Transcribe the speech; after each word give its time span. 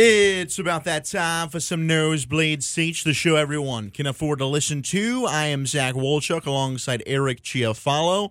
It's 0.00 0.60
about 0.60 0.84
that 0.84 1.06
time 1.06 1.48
for 1.48 1.58
some 1.58 1.84
nosebleed 1.84 2.62
seats, 2.62 3.02
the 3.02 3.12
show 3.12 3.34
everyone 3.34 3.90
can 3.90 4.06
afford 4.06 4.38
to 4.38 4.46
listen 4.46 4.80
to. 4.82 5.26
I 5.26 5.46
am 5.46 5.66
Zach 5.66 5.94
Wolchuk 5.94 6.46
alongside 6.46 7.02
Eric 7.04 7.42
Chiafalo, 7.42 8.30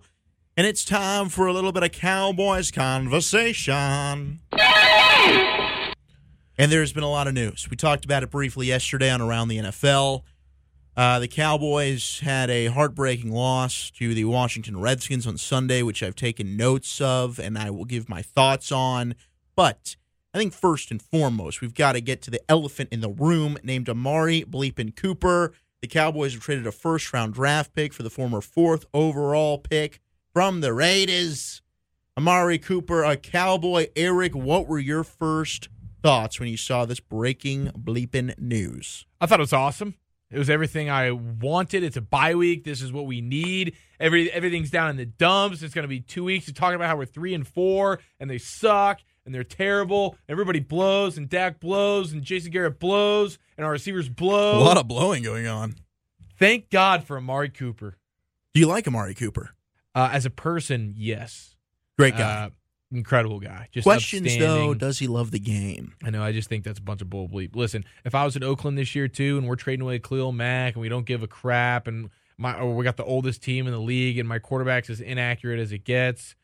and 0.55 0.65
it's 0.65 0.85
time 0.85 1.27
for 1.27 1.45
a 1.45 1.51
little 1.51 1.73
bit 1.73 1.83
of 1.83 1.91
Cowboys 1.91 2.71
conversation. 2.71 4.39
And 6.57 6.71
there's 6.71 6.93
been 6.93 7.03
a 7.03 7.09
lot 7.09 7.27
of 7.27 7.33
news. 7.33 7.67
We 7.69 7.75
talked 7.75 8.05
about 8.05 8.23
it 8.23 8.31
briefly 8.31 8.67
yesterday 8.67 9.09
on 9.09 9.19
Around 9.19 9.49
the 9.49 9.57
NFL. 9.57 10.21
Uh, 10.95 11.19
the 11.19 11.27
Cowboys 11.27 12.21
had 12.21 12.49
a 12.49 12.67
heartbreaking 12.67 13.33
loss 13.33 13.91
to 13.97 14.13
the 14.13 14.23
Washington 14.23 14.79
Redskins 14.79 15.27
on 15.27 15.37
Sunday, 15.37 15.81
which 15.81 16.01
I've 16.01 16.15
taken 16.15 16.55
notes 16.55 17.01
of 17.01 17.39
and 17.39 17.57
I 17.57 17.71
will 17.71 17.83
give 17.83 18.07
my 18.07 18.21
thoughts 18.21 18.71
on. 18.71 19.15
But 19.53 19.97
I 20.37 20.39
think 20.39 20.53
first 20.53 20.91
and 20.91 21.01
foremost, 21.01 21.61
we've 21.61 21.73
got 21.73 21.93
to 21.93 21.99
get 21.99 22.21
to 22.21 22.29
the 22.29 22.39
elephant 22.47 22.89
in 22.91 23.01
the 23.01 23.09
room 23.09 23.57
named 23.63 23.89
Amari 23.89 24.43
Bleepin 24.43 24.95
Cooper. 24.95 25.51
The 25.81 25.87
Cowboys 25.87 26.33
have 26.33 26.43
traded 26.43 26.67
a 26.67 26.71
first 26.71 27.11
round 27.11 27.33
draft 27.33 27.73
pick 27.73 27.91
for 27.91 28.03
the 28.03 28.11
former 28.11 28.39
fourth 28.39 28.85
overall 28.93 29.57
pick 29.57 29.99
from 30.31 30.61
the 30.61 30.73
Raiders. 30.73 31.63
Amari 32.15 32.59
Cooper, 32.59 33.03
a 33.03 33.17
Cowboy. 33.17 33.87
Eric, 33.95 34.35
what 34.35 34.67
were 34.67 34.77
your 34.77 35.03
first 35.03 35.69
thoughts 36.03 36.39
when 36.39 36.49
you 36.49 36.57
saw 36.57 36.85
this 36.85 36.99
breaking 36.99 37.69
bleeping 37.69 38.37
news? 38.37 39.07
I 39.19 39.25
thought 39.25 39.39
it 39.39 39.41
was 39.41 39.53
awesome. 39.53 39.95
It 40.29 40.37
was 40.37 40.51
everything 40.51 40.87
I 40.87 41.09
wanted. 41.09 41.81
It's 41.81 41.97
a 41.97 42.01
bye 42.01 42.35
week. 42.35 42.63
This 42.63 42.83
is 42.83 42.93
what 42.93 43.07
we 43.07 43.21
need. 43.21 43.75
Every 43.99 44.31
everything's 44.31 44.69
down 44.69 44.91
in 44.91 44.97
the 44.97 45.05
dumps. 45.07 45.63
It's 45.63 45.73
going 45.73 45.81
to 45.81 45.89
be 45.89 46.01
two 46.01 46.25
weeks 46.25 46.47
of 46.47 46.53
talking 46.53 46.75
about 46.75 46.89
how 46.89 46.97
we're 46.97 47.05
three 47.05 47.33
and 47.33 47.47
four 47.47 48.01
and 48.19 48.29
they 48.29 48.37
suck 48.37 48.99
and 49.27 49.35
they're 49.35 49.43
terrible. 49.43 50.15
Everybody 50.27 50.59
blows 50.61 51.17
and 51.17 51.29
Dak 51.29 51.59
blows 51.59 52.13
and 52.13 52.23
Jason 52.23 52.49
Garrett 52.49 52.79
blows 52.79 53.37
and 53.57 53.65
our 53.65 53.71
receivers 53.73 54.09
blow. 54.09 54.57
A 54.57 54.63
lot 54.63 54.77
of 54.77 54.87
blowing 54.87 55.21
going 55.21 55.45
on. 55.45 55.75
Thank 56.39 56.69
God 56.69 57.03
for 57.03 57.17
Amari 57.17 57.49
Cooper. 57.49 57.97
Do 58.53 58.59
you 58.59 58.67
like 58.67 58.87
Amari 58.87 59.13
Cooper? 59.13 59.51
Uh, 59.93 60.09
as 60.13 60.25
a 60.25 60.29
person, 60.29 60.93
yes. 60.97 61.55
Great 61.97 62.15
guy. 62.15 62.45
Uh, 62.45 62.49
incredible 62.91 63.39
guy. 63.39 63.67
Just 63.71 63.83
Questions 63.83 64.37
though, 64.37 64.73
does 64.73 64.99
he 64.99 65.07
love 65.07 65.31
the 65.31 65.39
game? 65.39 65.93
I 66.03 66.09
know. 66.09 66.23
I 66.23 66.31
just 66.31 66.47
think 66.47 66.63
that's 66.63 66.79
a 66.79 66.83
bunch 66.83 67.01
of 67.01 67.09
bull 67.09 67.27
bleep. 67.27 67.55
Listen, 67.55 67.83
if 68.05 68.15
I 68.15 68.23
was 68.23 68.35
in 68.35 68.43
Oakland 68.43 68.77
this 68.77 68.95
year 68.95 69.07
too, 69.07 69.37
and 69.37 69.47
we're 69.47 69.55
trading 69.57 69.81
away 69.83 69.99
Khalil 69.99 70.31
Mack, 70.31 70.75
and 70.75 70.81
we 70.81 70.89
don't 70.89 71.05
give 71.05 71.21
a 71.21 71.27
crap, 71.27 71.87
and 71.87 72.09
my 72.37 72.57
or 72.57 72.75
we 72.75 72.83
got 72.85 72.97
the 72.97 73.03
oldest 73.03 73.43
team 73.43 73.67
in 73.67 73.73
the 73.73 73.79
league, 73.79 74.17
and 74.19 74.29
my 74.29 74.39
quarterback's 74.39 74.89
as 74.89 75.01
inaccurate 75.01 75.59
as 75.59 75.71
it 75.71 75.83
gets, 75.83 76.35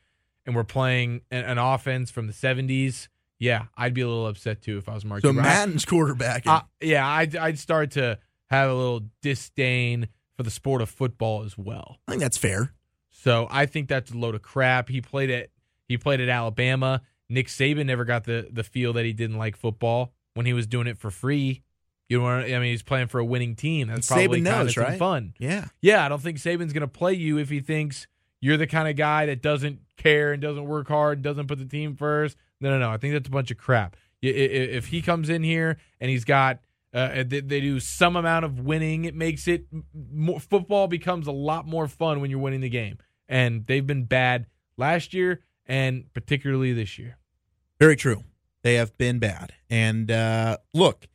and 0.45 0.55
we're 0.55 0.63
playing 0.63 1.21
an, 1.31 1.45
an 1.45 1.57
offense 1.57 2.11
from 2.11 2.27
the 2.27 2.33
'70s, 2.33 3.07
yeah, 3.39 3.65
I'd 3.77 3.93
be 3.93 4.01
a 4.01 4.07
little 4.07 4.27
upset 4.27 4.61
too 4.61 4.77
if 4.77 4.87
I 4.89 4.93
was 4.93 5.05
Mark. 5.05 5.21
So. 5.21 5.33
Madden's 5.33 5.85
quarterback. 5.85 6.45
uh, 6.47 6.61
yeah, 6.81 7.07
I'd, 7.07 7.35
I'd 7.35 7.59
start 7.59 7.91
to 7.91 8.19
have 8.49 8.69
a 8.69 8.73
little 8.73 9.01
disdain 9.21 10.07
for 10.37 10.43
the 10.43 10.51
sport 10.51 10.81
of 10.81 10.89
football 10.89 11.43
as 11.43 11.57
well. 11.57 11.97
I 12.07 12.11
think 12.11 12.21
that's 12.21 12.37
fair. 12.37 12.73
So 13.09 13.47
I 13.49 13.65
think 13.65 13.87
that's 13.87 14.11
a 14.11 14.17
load 14.17 14.35
of 14.35 14.41
crap. 14.41 14.89
He 14.89 15.01
played 15.01 15.29
at 15.29 15.49
he 15.87 15.97
played 15.97 16.19
at 16.21 16.29
Alabama. 16.29 17.01
Nick 17.29 17.47
Saban 17.47 17.85
never 17.85 18.05
got 18.05 18.25
the 18.25 18.47
the 18.51 18.63
feel 18.63 18.93
that 18.93 19.05
he 19.05 19.13
didn't 19.13 19.37
like 19.37 19.55
football 19.55 20.13
when 20.33 20.45
he 20.45 20.53
was 20.53 20.67
doing 20.67 20.87
it 20.87 20.97
for 20.97 21.09
free. 21.11 21.61
You 22.09 22.17
know, 22.19 22.25
what 22.25 22.33
I 22.45 22.59
mean, 22.59 22.63
he's 22.71 22.83
playing 22.83 23.07
for 23.07 23.19
a 23.19 23.25
winning 23.25 23.55
team. 23.55 23.87
That's 23.87 24.09
And 24.11 24.19
Saban 24.19 24.23
probably 24.23 24.39
of 24.39 24.43
knows, 24.43 24.73
some 24.75 24.83
right? 24.83 24.99
fun. 24.99 25.33
Yeah. 25.39 25.65
Yeah, 25.81 26.05
I 26.05 26.09
don't 26.09 26.21
think 26.21 26.37
Saban's 26.37 26.73
going 26.73 26.81
to 26.81 26.87
play 26.87 27.13
you 27.13 27.37
if 27.37 27.49
he 27.49 27.59
thinks 27.61 28.07
you're 28.41 28.57
the 28.57 28.67
kind 28.67 28.87
of 28.89 28.95
guy 28.97 29.25
that 29.27 29.41
doesn't 29.41 29.79
care 30.03 30.33
and 30.33 30.41
doesn't 30.41 30.65
work 30.65 30.87
hard, 30.87 31.21
doesn't 31.21 31.47
put 31.47 31.59
the 31.59 31.65
team 31.65 31.95
first. 31.95 32.37
No, 32.61 32.69
no, 32.69 32.79
no. 32.79 32.91
I 32.91 32.97
think 32.97 33.13
that's 33.13 33.27
a 33.27 33.31
bunch 33.31 33.51
of 33.51 33.57
crap. 33.57 33.95
If 34.21 34.87
he 34.87 35.01
comes 35.01 35.29
in 35.29 35.43
here 35.43 35.77
and 35.99 36.09
he's 36.09 36.23
got 36.23 36.59
uh, 36.93 37.23
they, 37.25 37.39
they 37.39 37.59
do 37.59 37.79
some 37.79 38.15
amount 38.15 38.45
of 38.45 38.59
winning, 38.59 39.05
it 39.05 39.15
makes 39.15 39.47
it 39.47 39.65
more, 39.93 40.39
football 40.39 40.87
becomes 40.87 41.25
a 41.25 41.31
lot 41.31 41.65
more 41.65 41.87
fun 41.87 42.21
when 42.21 42.29
you're 42.29 42.39
winning 42.39 42.61
the 42.61 42.69
game. 42.69 42.99
And 43.27 43.65
they've 43.65 43.85
been 43.85 44.05
bad 44.05 44.45
last 44.77 45.13
year 45.13 45.41
and 45.65 46.13
particularly 46.13 46.71
this 46.73 46.99
year. 46.99 47.17
Very 47.79 47.95
true. 47.95 48.23
They 48.61 48.75
have 48.75 48.97
been 48.97 49.19
bad. 49.19 49.53
And 49.69 50.11
uh, 50.11 50.57
look, 50.73 51.07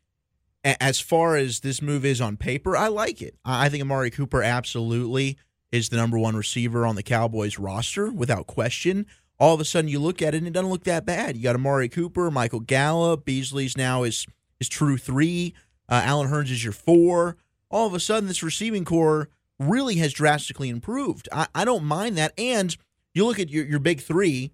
as 0.64 1.00
far 1.00 1.36
as 1.36 1.60
this 1.60 1.80
move 1.80 2.04
is 2.04 2.20
on 2.20 2.36
paper, 2.36 2.76
I 2.76 2.88
like 2.88 3.22
it. 3.22 3.36
I 3.44 3.68
think 3.68 3.80
Amari 3.80 4.10
Cooper 4.10 4.42
absolutely 4.42 5.38
is 5.70 5.88
the 5.88 5.96
number 5.96 6.18
one 6.18 6.36
receiver 6.36 6.86
on 6.86 6.96
the 6.96 7.02
Cowboys 7.02 7.58
roster 7.58 8.10
without 8.10 8.46
question. 8.46 9.06
All 9.38 9.54
of 9.54 9.60
a 9.60 9.64
sudden, 9.64 9.88
you 9.88 10.00
look 10.00 10.20
at 10.20 10.34
it 10.34 10.38
and 10.38 10.46
it 10.46 10.52
doesn't 10.52 10.70
look 10.70 10.84
that 10.84 11.06
bad. 11.06 11.36
You 11.36 11.42
got 11.42 11.54
Amari 11.54 11.88
Cooper, 11.88 12.30
Michael 12.30 12.60
Gallup, 12.60 13.24
Beasley's 13.24 13.76
now 13.76 14.02
is 14.02 14.26
is 14.60 14.68
true 14.68 14.98
three. 14.98 15.54
Uh, 15.88 16.02
Allen 16.04 16.28
Hurns 16.28 16.50
is 16.50 16.64
your 16.64 16.72
four. 16.72 17.36
All 17.70 17.86
of 17.86 17.94
a 17.94 18.00
sudden, 18.00 18.28
this 18.28 18.42
receiving 18.42 18.84
core 18.84 19.28
really 19.58 19.96
has 19.96 20.12
drastically 20.12 20.68
improved. 20.68 21.28
I, 21.32 21.46
I 21.54 21.64
don't 21.64 21.84
mind 21.84 22.16
that. 22.18 22.32
And 22.38 22.76
you 23.14 23.24
look 23.26 23.38
at 23.38 23.50
your, 23.50 23.64
your 23.64 23.78
big 23.78 24.00
three 24.00 24.52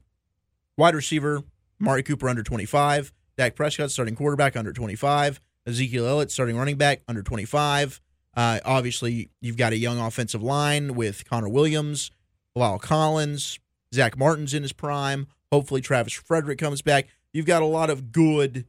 wide 0.77 0.95
receiver, 0.95 1.43
Mari 1.79 2.03
Cooper 2.03 2.29
under 2.29 2.43
25, 2.43 3.13
Dak 3.37 3.55
Prescott 3.55 3.91
starting 3.91 4.15
quarterback 4.15 4.57
under 4.57 4.73
25, 4.73 5.41
Ezekiel 5.67 6.07
Elliott 6.07 6.31
starting 6.31 6.57
running 6.57 6.77
back 6.77 7.03
under 7.09 7.23
25. 7.23 8.01
Uh, 8.37 8.61
obviously, 8.65 9.31
you've 9.41 9.57
got 9.57 9.73
a 9.73 9.77
young 9.77 9.99
offensive 9.99 10.43
line 10.43 10.95
with 10.95 11.29
Connor 11.29 11.49
Williams, 11.49 12.11
La'el 12.57 12.81
Collins, 12.81 13.59
Zack 13.95 14.19
Martin's 14.19 14.55
in 14.55 14.63
his 14.63 14.73
prime. 14.73 15.27
Hopefully, 15.53 15.81
Travis 15.81 16.13
Frederick 16.13 16.59
comes 16.59 16.83
back. 16.83 17.09
You've 17.33 17.47
got 17.47 17.63
a 17.63 17.67
lot 17.67 17.91
of 17.91 18.13
good 18.13 18.67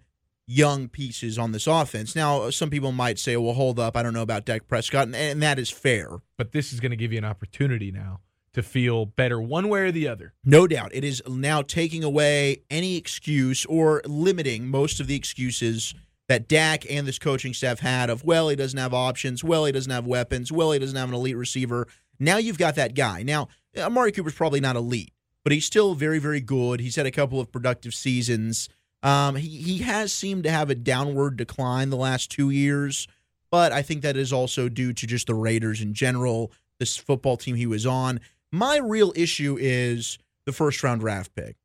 young 0.48 0.88
pieces 0.88 1.40
on 1.40 1.52
this 1.52 1.68
offense. 1.68 2.16
Now, 2.16 2.50
some 2.50 2.70
people 2.70 2.92
might 2.92 3.18
say, 3.18 3.36
well, 3.38 3.53
hold 3.53 3.80
up. 3.80 3.98
I 3.98 4.03
don't 4.03 4.14
know 4.14 4.22
about 4.22 4.46
Dak 4.46 4.68
Prescott, 4.68 5.08
and, 5.08 5.16
and 5.16 5.42
that 5.42 5.58
is 5.58 5.70
fair. 5.70 6.09
But 6.38 6.52
this 6.52 6.72
is 6.72 6.80
going 6.80 6.92
to 6.92 6.96
give 6.96 7.12
you 7.12 7.18
an 7.18 7.26
opportunity 7.26 7.92
now 7.92 8.20
to 8.53 8.64
feel 8.64 9.06
better 9.06 9.42
one 9.42 9.68
way 9.68 9.82
or 9.82 9.92
the 9.92 10.08
other. 10.08 10.34
No 10.44 10.66
doubt. 10.66 10.92
It 10.94 11.03
is 11.03 11.22
now 11.28 11.62
taking 11.62 12.03
away 12.03 12.64
any 12.70 12.96
excuse 12.96 13.66
or 13.66 14.02
limiting 14.06 14.68
most 14.68 15.00
of 15.00 15.08
the 15.08 15.16
excuses 15.16 15.94
that 16.28 16.47
Dak 16.47 16.90
and 16.90 17.08
this 17.08 17.19
coaching 17.19 17.53
staff 17.53 17.80
had 17.80 18.09
of, 18.09 18.24
well, 18.24 18.50
he 18.50 18.56
doesn't 18.56 18.80
have 18.80 18.94
options. 18.94 19.44
Well, 19.44 19.66
he 19.66 19.72
doesn't 19.72 19.91
have 19.91 20.08
weapons. 20.08 20.52
Well, 20.52 20.72
he 20.72 20.80
doesn't 20.80 20.96
have 20.96 21.09
an 21.09 21.16
elite 21.16 21.38
receiver. 21.38 21.88
Now 22.19 22.38
you've 22.38 22.58
got 22.58 22.75
that 22.75 22.96
guy. 22.96 23.24
Now, 23.24 23.50
Amari 23.78 24.12
Cooper's 24.12 24.34
probably 24.34 24.59
not 24.59 24.75
elite, 24.75 25.12
but 25.44 25.52
he's 25.52 25.66
still 25.66 25.94
very, 25.94 26.19
very 26.19 26.41
good. 26.41 26.80
He's 26.80 26.96
had 26.96 27.06
a 27.06 27.12
couple 27.12 27.40
of 27.40 27.52
productive 27.52 27.94
seasons. 27.94 28.69
Um, 29.03 29.35
he, 29.35 29.62
he 29.62 29.78
has 29.80 30.12
seemed 30.12 30.44
to 30.46 30.52
have 30.52 30.69
a 30.69 30.75
downward 30.75 31.38
decline 31.38 31.90
the 31.90 31.97
last 31.97 32.31
two 32.31 32.50
years, 32.50 33.08
but 33.52 33.72
I 33.72 33.81
think 33.81 34.02
that 34.02 34.18
is 34.18 34.34
also 34.34 34.68
due 34.69 34.94
to 34.94 35.06
just 35.06 35.28
the 35.28 35.35
Raiders 35.35 35.81
in 35.81 35.94
general, 35.94 36.52
this 36.80 36.97
football 36.97 37.38
team 37.38 37.56
he 37.56 37.68
was 37.68 37.85
on. 37.85 38.19
My 38.52 38.78
real 38.78 39.14
issue 39.16 39.58
is 39.59 40.18
the 40.46 40.52
first 40.52 40.81
round 40.81 41.02
draft 41.02 41.35
pick. 41.35 41.56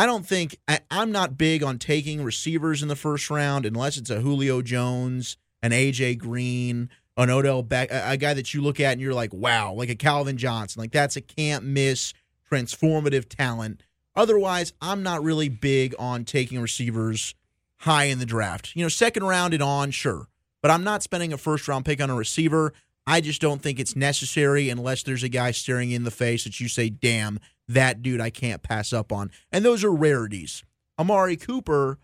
I 0.00 0.06
don't 0.06 0.24
think 0.24 0.56
I, 0.66 0.80
I'm 0.90 1.12
not 1.12 1.36
big 1.36 1.62
on 1.62 1.78
taking 1.78 2.24
receivers 2.24 2.80
in 2.80 2.88
the 2.88 2.96
first 2.96 3.28
round 3.28 3.66
unless 3.66 3.98
it's 3.98 4.08
a 4.08 4.20
Julio 4.20 4.62
Jones, 4.62 5.36
an 5.62 5.72
AJ 5.72 6.16
Green, 6.16 6.88
an 7.18 7.28
Odell 7.28 7.62
Beck, 7.62 7.90
a, 7.90 8.12
a 8.12 8.16
guy 8.16 8.32
that 8.32 8.54
you 8.54 8.62
look 8.62 8.80
at 8.80 8.92
and 8.92 9.00
you're 9.02 9.12
like, 9.12 9.34
wow, 9.34 9.74
like 9.74 9.90
a 9.90 9.94
Calvin 9.94 10.38
Johnson. 10.38 10.80
Like 10.80 10.92
that's 10.92 11.16
a 11.16 11.20
can't 11.20 11.66
miss 11.66 12.14
transformative 12.50 13.28
talent. 13.28 13.82
Otherwise, 14.16 14.72
I'm 14.80 15.02
not 15.02 15.22
really 15.22 15.50
big 15.50 15.94
on 15.98 16.24
taking 16.24 16.62
receivers 16.62 17.34
high 17.80 18.04
in 18.04 18.20
the 18.20 18.24
draft. 18.24 18.74
You 18.74 18.82
know, 18.82 18.88
second 18.88 19.24
round 19.24 19.52
and 19.52 19.62
on, 19.62 19.90
sure. 19.90 20.28
But 20.62 20.70
I'm 20.70 20.82
not 20.82 21.02
spending 21.02 21.34
a 21.34 21.36
first 21.36 21.68
round 21.68 21.84
pick 21.84 22.00
on 22.00 22.08
a 22.08 22.14
receiver. 22.14 22.72
I 23.06 23.20
just 23.20 23.42
don't 23.42 23.60
think 23.60 23.78
it's 23.78 23.94
necessary 23.94 24.70
unless 24.70 25.02
there's 25.02 25.24
a 25.24 25.28
guy 25.28 25.50
staring 25.50 25.90
in 25.90 26.04
the 26.04 26.10
face 26.10 26.44
that 26.44 26.58
you 26.58 26.68
say, 26.68 26.88
damn, 26.88 27.38
that 27.74 28.02
dude 28.02 28.20
I 28.20 28.30
can't 28.30 28.62
pass 28.62 28.92
up 28.92 29.12
on. 29.12 29.30
And 29.52 29.64
those 29.64 29.84
are 29.84 29.92
rarities. 29.92 30.64
Amari 30.98 31.36
Cooper, 31.36 31.98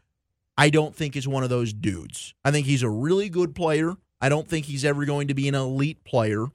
I 0.57 0.71
don't 0.71 0.95
think 0.95 1.17
is 1.17 1.29
one 1.29 1.43
of 1.43 1.51
those 1.51 1.73
dudes. 1.73 2.35
I 2.45 2.51
think 2.51 2.67
he's 2.67 2.83
a 2.83 2.91
really 2.91 3.29
good 3.29 3.55
player. 3.55 3.97
I 4.21 4.29
don't 4.29 4.49
think 4.49 4.67
he's 4.67 4.85
ever 4.85 5.05
going 5.05 5.29
to 5.29 5.35
be 5.35 5.49
an 5.49 5.55
elite 5.55 6.05
player. 6.05 6.47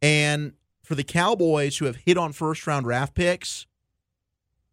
And 0.00 0.52
for 0.82 0.94
the 0.94 1.04
Cowboys 1.04 1.78
who 1.78 1.86
have 1.86 1.96
hit 1.96 2.16
on 2.16 2.32
first 2.32 2.66
round 2.66 2.84
draft 2.84 3.14
picks, 3.14 3.66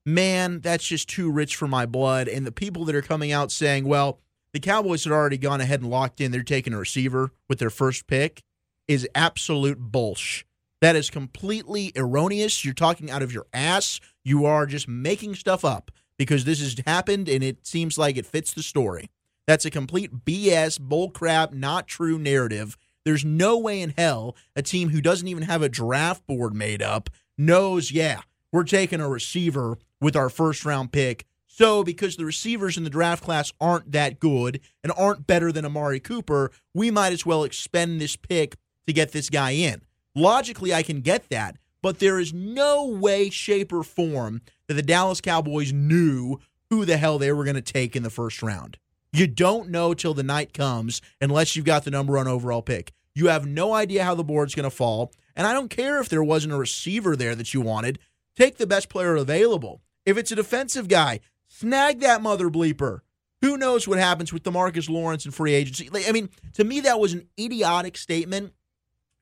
man, 0.05 0.61
that's 0.61 0.85
just 0.85 1.09
too 1.09 1.31
rich 1.31 1.55
for 1.55 1.67
my 1.67 1.85
blood. 1.85 2.27
And 2.27 2.45
the 2.45 2.51
people 2.51 2.85
that 2.85 2.95
are 2.95 3.01
coming 3.01 3.31
out 3.31 3.51
saying, 3.51 3.85
well, 3.85 4.19
the 4.53 4.59
Cowboys 4.59 5.03
had 5.03 5.13
already 5.13 5.37
gone 5.37 5.61
ahead 5.61 5.81
and 5.81 5.89
locked 5.89 6.21
in, 6.21 6.31
they're 6.31 6.43
taking 6.43 6.73
a 6.73 6.77
receiver 6.77 7.31
with 7.49 7.59
their 7.59 7.69
first 7.69 8.07
pick, 8.07 8.43
is 8.87 9.07
absolute 9.15 9.91
bullsh. 9.91 10.43
That 10.81 10.95
is 10.95 11.09
completely 11.11 11.91
erroneous. 11.95 12.65
You're 12.65 12.73
talking 12.73 13.11
out 13.11 13.21
of 13.21 13.31
your 13.31 13.45
ass. 13.53 13.99
You 14.23 14.45
are 14.45 14.65
just 14.65 14.87
making 14.87 15.35
stuff 15.35 15.63
up 15.63 15.91
because 16.17 16.43
this 16.43 16.59
has 16.59 16.75
happened 16.85 17.29
and 17.29 17.43
it 17.43 17.65
seems 17.65 17.97
like 17.97 18.17
it 18.17 18.25
fits 18.25 18.53
the 18.53 18.63
story. 18.63 19.09
That's 19.47 19.65
a 19.65 19.71
complete 19.71 20.25
BS, 20.25 20.79
bullcrap, 20.79 21.53
not 21.53 21.87
true 21.87 22.17
narrative. 22.17 22.77
There's 23.05 23.25
no 23.25 23.57
way 23.57 23.81
in 23.81 23.93
hell 23.97 24.35
a 24.55 24.61
team 24.61 24.89
who 24.89 25.01
doesn't 25.01 25.27
even 25.27 25.43
have 25.43 25.61
a 25.61 25.69
draft 25.69 26.25
board 26.27 26.55
made 26.55 26.81
up 26.81 27.09
knows, 27.37 27.91
yeah, 27.91 28.21
we're 28.51 28.63
taking 28.63 29.01
a 29.01 29.09
receiver 29.09 29.77
with 29.99 30.15
our 30.15 30.29
first 30.29 30.65
round 30.65 30.91
pick 30.91 31.25
So, 31.47 31.83
because 31.83 32.15
the 32.15 32.25
receivers 32.25 32.77
in 32.77 32.83
the 32.83 32.89
draft 32.89 33.23
class 33.23 33.51
aren't 33.59 33.91
that 33.91 34.19
good 34.19 34.61
and 34.83 34.93
aren't 34.95 35.27
better 35.27 35.51
than 35.51 35.65
Amari 35.65 35.99
Cooper, 35.99 36.51
we 36.73 36.89
might 36.91 37.13
as 37.13 37.25
well 37.25 37.43
expend 37.43 37.99
this 37.99 38.15
pick 38.15 38.55
to 38.87 38.93
get 38.93 39.11
this 39.11 39.29
guy 39.29 39.51
in. 39.51 39.81
Logically, 40.15 40.73
I 40.73 40.83
can 40.83 41.01
get 41.01 41.29
that, 41.29 41.57
but 41.81 41.99
there 41.99 42.19
is 42.19 42.33
no 42.33 42.85
way, 42.85 43.29
shape, 43.29 43.71
or 43.71 43.83
form 43.83 44.41
that 44.67 44.73
the 44.73 44.81
Dallas 44.81 45.21
Cowboys 45.21 45.71
knew 45.71 46.39
who 46.69 46.85
the 46.85 46.97
hell 46.97 47.17
they 47.17 47.31
were 47.31 47.43
going 47.43 47.55
to 47.55 47.61
take 47.61 47.95
in 47.95 48.03
the 48.03 48.09
first 48.09 48.41
round. 48.41 48.77
You 49.13 49.27
don't 49.27 49.69
know 49.69 49.93
till 49.93 50.13
the 50.13 50.23
night 50.23 50.53
comes 50.53 51.01
unless 51.19 51.55
you've 51.55 51.65
got 51.65 51.83
the 51.83 51.91
number 51.91 52.13
one 52.13 52.27
overall 52.27 52.61
pick. 52.61 52.93
You 53.13 53.27
have 53.27 53.45
no 53.45 53.73
idea 53.73 54.05
how 54.05 54.15
the 54.15 54.23
board's 54.23 54.55
going 54.55 54.63
to 54.63 54.75
fall. 54.75 55.11
And 55.35 55.45
I 55.45 55.53
don't 55.53 55.69
care 55.69 55.99
if 55.99 56.07
there 56.07 56.23
wasn't 56.23 56.53
a 56.53 56.57
receiver 56.57 57.15
there 57.15 57.35
that 57.35 57.53
you 57.53 57.61
wanted. 57.61 57.99
Take 58.37 58.57
the 58.57 58.67
best 58.67 58.89
player 58.89 59.15
available. 59.15 59.81
If 60.05 60.17
it's 60.17 60.31
a 60.31 60.35
defensive 60.35 60.87
guy, 60.87 61.19
snag 61.47 61.99
that 61.99 62.21
mother 62.21 62.49
bleeper. 62.49 62.99
Who 63.41 63.57
knows 63.57 63.87
what 63.87 63.97
happens 63.97 64.31
with 64.31 64.43
Demarcus 64.43 64.89
Lawrence 64.89 65.25
and 65.25 65.33
free 65.33 65.53
agency? 65.53 65.89
I 66.07 66.11
mean, 66.11 66.29
to 66.53 66.63
me, 66.63 66.81
that 66.81 66.99
was 66.99 67.13
an 67.13 67.27
idiotic 67.39 67.97
statement. 67.97 68.53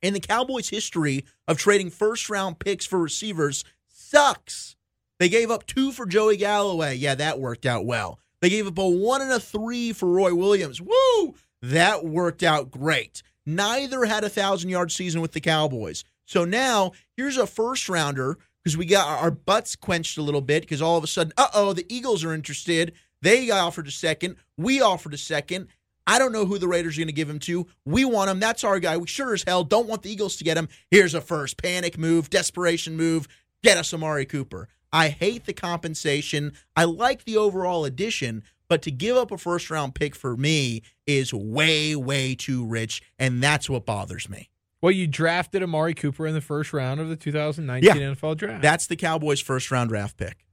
And 0.01 0.15
the 0.15 0.19
Cowboys' 0.19 0.69
history 0.69 1.25
of 1.47 1.57
trading 1.57 1.89
first 1.89 2.29
round 2.29 2.59
picks 2.59 2.85
for 2.85 2.99
receivers 2.99 3.63
sucks. 3.87 4.75
They 5.19 5.29
gave 5.29 5.51
up 5.51 5.65
two 5.65 5.91
for 5.91 6.05
Joey 6.05 6.37
Galloway. 6.37 6.95
Yeah, 6.95 7.15
that 7.15 7.39
worked 7.39 7.65
out 7.65 7.85
well. 7.85 8.19
They 8.41 8.49
gave 8.49 8.67
up 8.67 8.77
a 8.77 8.87
one 8.87 9.21
and 9.21 9.31
a 9.31 9.39
three 9.39 9.91
for 9.91 10.07
Roy 10.07 10.33
Williams. 10.33 10.81
Woo! 10.81 11.35
That 11.61 12.05
worked 12.05 12.41
out 12.43 12.71
great. 12.71 13.21
Neither 13.45 14.05
had 14.05 14.23
a 14.23 14.29
thousand 14.29 14.69
yard 14.69 14.91
season 14.91 15.21
with 15.21 15.33
the 15.33 15.41
Cowboys. 15.41 16.05
So 16.25 16.45
now 16.45 16.91
here's 17.17 17.37
a 17.37 17.47
first 17.47 17.89
rounder 17.89 18.37
because 18.63 18.77
we 18.77 18.85
got 18.85 19.21
our 19.21 19.31
butts 19.31 19.75
quenched 19.75 20.17
a 20.17 20.21
little 20.21 20.41
bit 20.41 20.61
because 20.61 20.81
all 20.81 20.97
of 20.97 21.03
a 21.03 21.07
sudden, 21.07 21.33
uh 21.37 21.47
oh, 21.53 21.73
the 21.73 21.85
Eagles 21.93 22.23
are 22.23 22.33
interested. 22.33 22.93
They 23.21 23.49
offered 23.49 23.87
a 23.87 23.91
second. 23.91 24.37
We 24.57 24.81
offered 24.81 25.13
a 25.13 25.17
second. 25.17 25.67
I 26.09 26.17
don't 26.17 26.31
know 26.31 26.47
who 26.47 26.57
the 26.57 26.67
Raiders 26.67 26.97
are 26.97 27.01
going 27.01 27.07
to 27.09 27.13
give 27.13 27.29
him 27.29 27.38
to. 27.41 27.67
We 27.85 28.03
want 28.03 28.31
him. 28.31 28.39
That's 28.39 28.63
our 28.63 28.79
guy. 28.79 28.97
We 28.97 29.06
sure 29.06 29.35
as 29.35 29.44
hell 29.44 29.63
don't 29.63 29.88
want 29.88 30.01
the 30.01 30.11
Eagles 30.11 30.38
to 30.38 30.44
get 30.44 30.57
him. 30.57 30.67
Here's 30.89 31.13
a 31.13 31.21
first 31.21 31.61
panic 31.61 32.00
move, 32.00 32.31
desperation 32.31 32.97
move. 32.97 33.27
Get 33.61 33.77
us 33.77 33.94
Amari 33.94 34.25
Cooper. 34.25 34.69
I 34.91 35.09
hate 35.09 35.45
the 35.45 35.53
compensation. 35.53 36.53
I 36.75 36.85
like 36.85 37.25
the 37.25 37.38
overall 37.38 37.85
addition, 37.85 38.41
but 38.67 38.81
to 38.81 38.91
give 38.91 39.17
up 39.17 39.29
a 39.29 39.38
first 39.38 39.69
round 39.69 39.94
pick 39.94 40.15
for 40.15 40.35
me 40.35 40.81
is 41.06 41.31
way, 41.31 41.95
way 41.95 42.33
too 42.33 42.65
rich. 42.65 43.03
And 43.19 43.44
that's 43.44 43.69
what 43.69 43.85
bothers 43.85 44.27
me. 44.27 44.50
Well, 44.81 44.91
you 44.91 45.06
drafted 45.06 45.61
Amari 45.61 45.94
Cooper 45.94 46.25
in 46.25 46.33
the 46.33 46.41
first 46.41 46.73
round 46.73 47.00
of 47.00 47.09
the 47.09 47.17
2019 47.17 47.83
yeah, 47.88 48.07
NFL 48.13 48.38
draft. 48.38 48.63
That's 48.63 48.88
the 48.88 48.95
Cowboys' 48.95 49.41
first 49.41 49.69
round 49.69 49.89
draft 49.91 50.17
pick. 50.17 50.44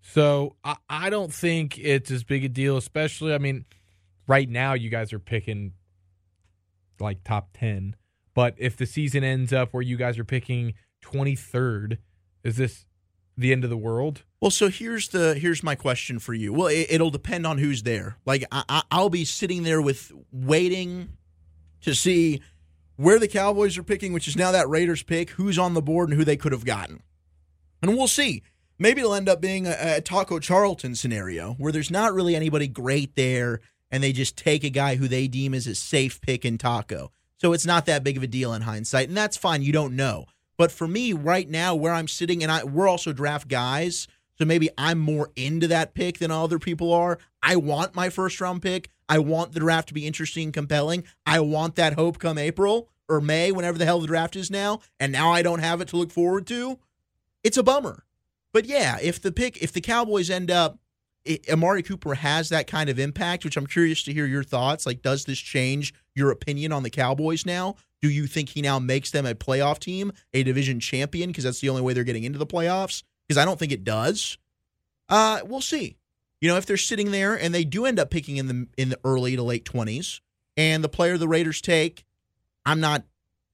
So 0.00 0.56
I, 0.64 0.76
I 0.88 1.10
don't 1.10 1.34
think 1.34 1.78
it's 1.78 2.10
as 2.10 2.24
big 2.24 2.42
a 2.42 2.48
deal, 2.48 2.78
especially, 2.78 3.34
I 3.34 3.38
mean, 3.38 3.66
right 4.28 4.48
now 4.48 4.74
you 4.74 4.90
guys 4.90 5.12
are 5.12 5.18
picking 5.18 5.72
like 7.00 7.24
top 7.24 7.48
10. 7.54 7.96
But 8.34 8.54
if 8.58 8.76
the 8.76 8.86
season 8.86 9.24
ends 9.24 9.52
up 9.52 9.72
where 9.72 9.82
you 9.82 9.96
guys 9.96 10.18
are 10.18 10.24
picking 10.24 10.74
23rd, 11.02 11.98
is 12.44 12.56
this 12.56 12.84
the 13.36 13.52
end 13.52 13.64
of 13.64 13.70
the 13.70 13.76
world? 13.76 14.22
Well, 14.40 14.50
so 14.50 14.68
here's 14.68 15.08
the 15.08 15.34
here's 15.34 15.62
my 15.62 15.74
question 15.74 16.20
for 16.20 16.34
you. 16.34 16.52
Well, 16.52 16.68
it, 16.68 17.00
will 17.00 17.10
depend 17.10 17.46
on 17.46 17.58
who's 17.58 17.82
there. 17.82 18.18
Like 18.24 18.44
I, 18.52 18.82
I'll 18.90 19.10
be 19.10 19.24
sitting 19.24 19.64
there 19.64 19.82
with 19.82 20.12
waiting 20.30 21.08
to 21.80 21.94
see 21.94 22.42
where 22.96 23.18
the 23.18 23.28
Cowboys 23.28 23.78
are 23.78 23.82
picking, 23.82 24.12
which 24.12 24.28
is 24.28 24.36
now 24.36 24.52
that 24.52 24.68
Raiders 24.68 25.02
pick, 25.02 25.30
who's 25.30 25.58
on 25.58 25.74
the 25.74 25.82
board 25.82 26.10
and 26.10 26.18
who 26.18 26.24
they 26.24 26.36
could 26.36 26.52
have 26.52 26.64
gotten, 26.64 27.02
and 27.82 27.96
we'll 27.96 28.06
see. 28.08 28.42
Maybe 28.80 29.00
it'll 29.00 29.14
end 29.14 29.28
up 29.28 29.40
being 29.40 29.66
a, 29.66 29.96
a 29.96 30.00
Taco 30.00 30.38
Charlton 30.38 30.94
scenario 30.94 31.54
where 31.54 31.72
there's 31.72 31.90
not 31.90 32.14
really 32.14 32.36
anybody 32.36 32.68
great 32.68 33.16
there, 33.16 33.60
and 33.90 34.02
they 34.02 34.12
just 34.12 34.36
take 34.36 34.64
a 34.64 34.70
guy 34.70 34.96
who 34.96 35.08
they 35.08 35.28
deem 35.28 35.54
as 35.54 35.66
a 35.66 35.74
safe 35.74 36.20
pick 36.20 36.44
in 36.44 36.58
Taco. 36.58 37.10
So 37.38 37.52
it's 37.52 37.66
not 37.66 37.86
that 37.86 38.04
big 38.04 38.16
of 38.16 38.22
a 38.22 38.26
deal 38.26 38.52
in 38.52 38.62
hindsight, 38.62 39.08
and 39.08 39.16
that's 39.16 39.36
fine. 39.36 39.62
You 39.62 39.72
don't 39.72 39.96
know. 39.96 40.26
But 40.56 40.72
for 40.72 40.88
me, 40.88 41.12
right 41.12 41.48
now, 41.48 41.74
where 41.74 41.92
I'm 41.92 42.08
sitting, 42.08 42.42
and 42.42 42.50
I 42.50 42.64
we're 42.64 42.88
also 42.88 43.12
draft 43.12 43.48
guys, 43.48 44.08
so 44.36 44.44
maybe 44.44 44.68
I'm 44.76 44.98
more 44.98 45.30
into 45.36 45.68
that 45.68 45.94
pick 45.94 46.18
than 46.18 46.30
other 46.30 46.58
people 46.58 46.92
are. 46.92 47.18
I 47.42 47.56
want 47.56 47.94
my 47.94 48.10
first 48.10 48.40
round 48.40 48.62
pick. 48.62 48.90
I 49.08 49.18
want 49.18 49.52
the 49.52 49.60
draft 49.60 49.88
to 49.88 49.94
be 49.94 50.06
interesting 50.06 50.44
and 50.44 50.54
compelling. 50.54 51.04
I 51.24 51.40
want 51.40 51.76
that 51.76 51.94
hope 51.94 52.18
come 52.18 52.38
April 52.38 52.88
or 53.08 53.20
May, 53.20 53.50
whenever 53.52 53.78
the 53.78 53.86
hell 53.86 54.00
the 54.00 54.06
draft 54.06 54.36
is 54.36 54.50
now, 54.50 54.80
and 55.00 55.10
now 55.10 55.30
I 55.32 55.42
don't 55.42 55.60
have 55.60 55.80
it 55.80 55.88
to 55.88 55.96
look 55.96 56.10
forward 56.10 56.46
to. 56.48 56.78
It's 57.42 57.56
a 57.56 57.62
bummer. 57.62 58.04
But 58.52 58.66
yeah, 58.66 58.98
if 59.00 59.20
the 59.20 59.32
pick, 59.32 59.62
if 59.62 59.72
the 59.72 59.80
Cowboys 59.80 60.28
end 60.28 60.50
up, 60.50 60.78
it, 61.28 61.48
Amari 61.50 61.82
Cooper 61.82 62.14
has 62.14 62.48
that 62.48 62.66
kind 62.66 62.88
of 62.88 62.98
impact, 62.98 63.44
which 63.44 63.56
I'm 63.56 63.66
curious 63.66 64.02
to 64.04 64.12
hear 64.12 64.26
your 64.26 64.42
thoughts. 64.42 64.86
Like, 64.86 65.02
does 65.02 65.24
this 65.24 65.38
change 65.38 65.92
your 66.14 66.30
opinion 66.30 66.72
on 66.72 66.82
the 66.82 66.90
Cowboys 66.90 67.44
now? 67.44 67.76
Do 68.00 68.08
you 68.08 68.26
think 68.26 68.48
he 68.48 68.62
now 68.62 68.78
makes 68.78 69.10
them 69.10 69.26
a 69.26 69.34
playoff 69.34 69.78
team, 69.78 70.12
a 70.32 70.42
division 70.42 70.80
champion, 70.80 71.30
because 71.30 71.44
that's 71.44 71.60
the 71.60 71.68
only 71.68 71.82
way 71.82 71.92
they're 71.92 72.04
getting 72.04 72.24
into 72.24 72.38
the 72.38 72.46
playoffs? 72.46 73.02
Because 73.26 73.38
I 73.40 73.44
don't 73.44 73.58
think 73.58 73.72
it 73.72 73.84
does. 73.84 74.38
Uh, 75.08 75.40
we'll 75.44 75.60
see. 75.60 75.96
You 76.40 76.48
know, 76.48 76.56
if 76.56 76.66
they're 76.66 76.76
sitting 76.76 77.10
there 77.10 77.34
and 77.34 77.54
they 77.54 77.64
do 77.64 77.84
end 77.84 77.98
up 77.98 78.10
picking 78.10 78.36
in 78.36 78.46
the 78.46 78.66
in 78.76 78.88
the 78.90 78.98
early 79.04 79.36
to 79.36 79.42
late 79.42 79.64
twenties, 79.64 80.20
and 80.56 80.82
the 80.82 80.88
player 80.88 81.18
the 81.18 81.28
Raiders 81.28 81.60
take, 81.60 82.04
I'm 82.64 82.80
not, 82.80 83.04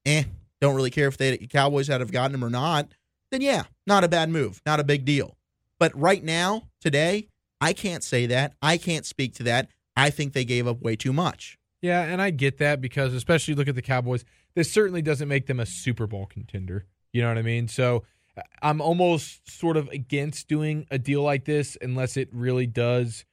eh, 0.05 0.25
don't 0.61 0.75
really 0.75 0.91
care 0.91 1.09
if 1.09 1.17
the 1.17 1.39
Cowboys 1.49 1.89
had 1.89 2.01
have 2.01 2.13
gotten 2.13 2.35
him 2.35 2.45
or 2.45 2.51
not. 2.51 2.93
Then 3.31 3.41
yeah, 3.41 3.65
not 3.87 4.05
a 4.05 4.09
bad 4.09 4.29
move, 4.29 4.61
not 4.67 4.81
a 4.81 4.85
big 4.85 5.05
deal. 5.05 5.37
But 5.79 5.99
right 5.99 6.23
now, 6.23 6.69
today, 6.81 7.29
I 7.61 7.73
can't 7.73 8.03
say 8.03 8.27
that. 8.27 8.55
I 8.63 8.77
can't 8.77 9.07
speak 9.07 9.35
to 9.37 9.43
that. 9.45 9.69
I 9.97 10.11
think 10.11 10.33
they 10.33 10.45
gave 10.45 10.67
up 10.67 10.81
way 10.83 10.97
too 10.97 11.13
much. 11.13 11.59
Yeah, 11.81 12.03
and 12.03 12.21
I 12.21 12.31
get 12.31 12.59
that 12.59 12.81
because 12.81 13.13
especially 13.15 13.55
look 13.55 13.69
at 13.69 13.75
the 13.75 13.83
Cowboys. 13.83 14.25
This 14.55 14.73
certainly 14.73 15.03
doesn't 15.03 15.29
make 15.29 15.47
them 15.47 15.61
a 15.61 15.67
Super 15.67 16.07
Bowl 16.07 16.27
contender. 16.27 16.87
You 17.13 17.23
know 17.23 17.29
what 17.29 17.39
I 17.39 17.43
mean? 17.43 17.69
So 17.69 18.05
uh, 18.37 18.43
I'm 18.63 18.81
almost 18.81 19.51
sort 19.51 19.77
of 19.77 19.89
against 19.89 20.49
doing 20.49 20.87
a 20.91 20.99
deal 20.99 21.23
like 21.23 21.45
this 21.45 21.77
unless 21.81 22.17
it 22.17 22.29
really 22.33 22.67
does 22.67 23.25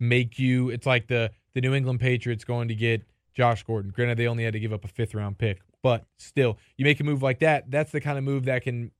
make 0.00 0.38
you. 0.38 0.70
It's 0.70 0.86
like 0.86 1.06
the 1.06 1.30
the 1.54 1.60
New 1.60 1.74
England 1.74 2.00
Patriots 2.00 2.44
going 2.44 2.68
to 2.68 2.74
get 2.74 3.02
Josh 3.34 3.62
Gordon. 3.62 3.92
Granted, 3.92 4.18
they 4.18 4.26
only 4.26 4.44
had 4.44 4.54
to 4.54 4.60
give 4.60 4.72
up 4.72 4.84
a 4.84 4.88
fifth 4.88 5.14
round 5.14 5.38
pick, 5.38 5.60
but 5.82 6.04
still, 6.18 6.58
you 6.76 6.84
make 6.84 7.00
a 7.00 7.04
move 7.04 7.22
like 7.22 7.38
that. 7.40 7.70
That's 7.70 7.92
the 7.92 8.00
kind 8.00 8.18
of 8.18 8.24
move 8.24 8.44
that 8.46 8.62
can 8.62 8.90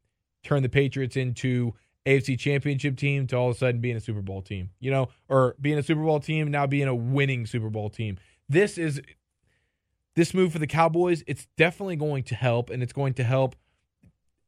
turn 0.44 0.62
the 0.62 0.68
Patriots 0.68 1.16
into 1.16 1.74
AFC 2.06 2.38
Championship 2.38 2.96
team 2.96 3.26
to 3.28 3.36
all 3.36 3.50
of 3.50 3.56
a 3.56 3.58
sudden 3.58 3.80
being 3.80 3.96
a 3.96 4.00
Super 4.00 4.22
Bowl 4.22 4.42
team. 4.42 4.70
You 4.80 4.90
know, 4.90 5.08
or 5.28 5.56
being 5.60 5.78
a 5.78 5.82
Super 5.82 6.02
Bowl 6.02 6.20
team 6.20 6.50
now 6.50 6.66
being 6.66 6.88
a 6.88 6.94
winning 6.94 7.46
Super 7.46 7.70
Bowl 7.70 7.90
team 7.90 8.18
this 8.50 8.76
is 8.76 9.00
this 10.16 10.34
move 10.34 10.52
for 10.52 10.58
the 10.58 10.66
Cowboys. 10.66 11.22
It's 11.26 11.46
definitely 11.56 11.96
going 11.96 12.24
to 12.24 12.34
help, 12.34 12.68
and 12.68 12.82
it's 12.82 12.92
going 12.92 13.14
to 13.14 13.24
help 13.24 13.54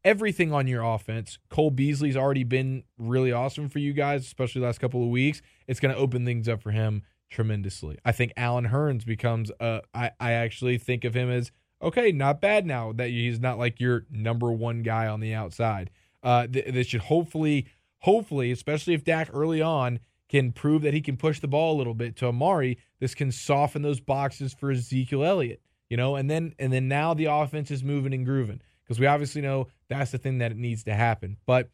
everything 0.04 0.52
on 0.52 0.66
your 0.66 0.82
offense. 0.82 1.38
Cole 1.48 1.70
Beasley's 1.70 2.16
already 2.16 2.42
been 2.42 2.82
really 2.98 3.30
awesome 3.30 3.68
for 3.68 3.78
you 3.78 3.92
guys, 3.92 4.22
especially 4.22 4.60
the 4.60 4.66
last 4.66 4.80
couple 4.80 5.02
of 5.04 5.08
weeks. 5.08 5.40
It's 5.68 5.78
going 5.78 5.94
to 5.94 6.00
open 6.00 6.24
things 6.24 6.48
up 6.48 6.60
for 6.60 6.72
him 6.72 7.02
tremendously. 7.30 7.96
I 8.04 8.10
think 8.10 8.32
Allen 8.36 8.66
Hurns 8.66 9.06
becomes 9.06 9.50
uh 9.60 9.80
I, 9.94 10.10
I 10.20 10.32
actually 10.32 10.76
think 10.76 11.04
of 11.04 11.14
him 11.14 11.30
as 11.30 11.52
okay, 11.80 12.10
not 12.10 12.40
bad 12.40 12.66
now 12.66 12.92
that 12.92 13.08
he's 13.08 13.40
not 13.40 13.56
like 13.56 13.80
your 13.80 14.04
number 14.10 14.52
one 14.52 14.82
guy 14.82 15.06
on 15.06 15.20
the 15.20 15.32
outside. 15.32 15.90
Uh, 16.22 16.46
th- 16.46 16.86
should 16.86 17.02
hopefully, 17.02 17.66
hopefully, 18.00 18.50
especially 18.52 18.94
if 18.94 19.04
Dak 19.04 19.28
early 19.32 19.60
on 19.60 19.98
can 20.28 20.52
prove 20.52 20.82
that 20.82 20.94
he 20.94 21.00
can 21.00 21.16
push 21.16 21.40
the 21.40 21.48
ball 21.48 21.76
a 21.76 21.78
little 21.78 21.94
bit 21.94 22.16
to 22.16 22.26
Amari, 22.26 22.78
this 23.00 23.14
can 23.14 23.30
soften 23.30 23.82
those 23.82 24.00
boxes 24.00 24.54
for 24.54 24.70
Ezekiel 24.70 25.24
Elliott. 25.24 25.60
You 25.90 25.98
know, 25.98 26.16
and 26.16 26.30
then 26.30 26.54
and 26.58 26.72
then 26.72 26.88
now 26.88 27.12
the 27.12 27.26
offense 27.26 27.70
is 27.70 27.84
moving 27.84 28.14
and 28.14 28.24
grooving 28.24 28.62
because 28.82 28.98
we 28.98 29.06
obviously 29.06 29.42
know 29.42 29.68
that's 29.88 30.10
the 30.10 30.18
thing 30.18 30.38
that 30.38 30.56
needs 30.56 30.84
to 30.84 30.94
happen. 30.94 31.36
But 31.44 31.68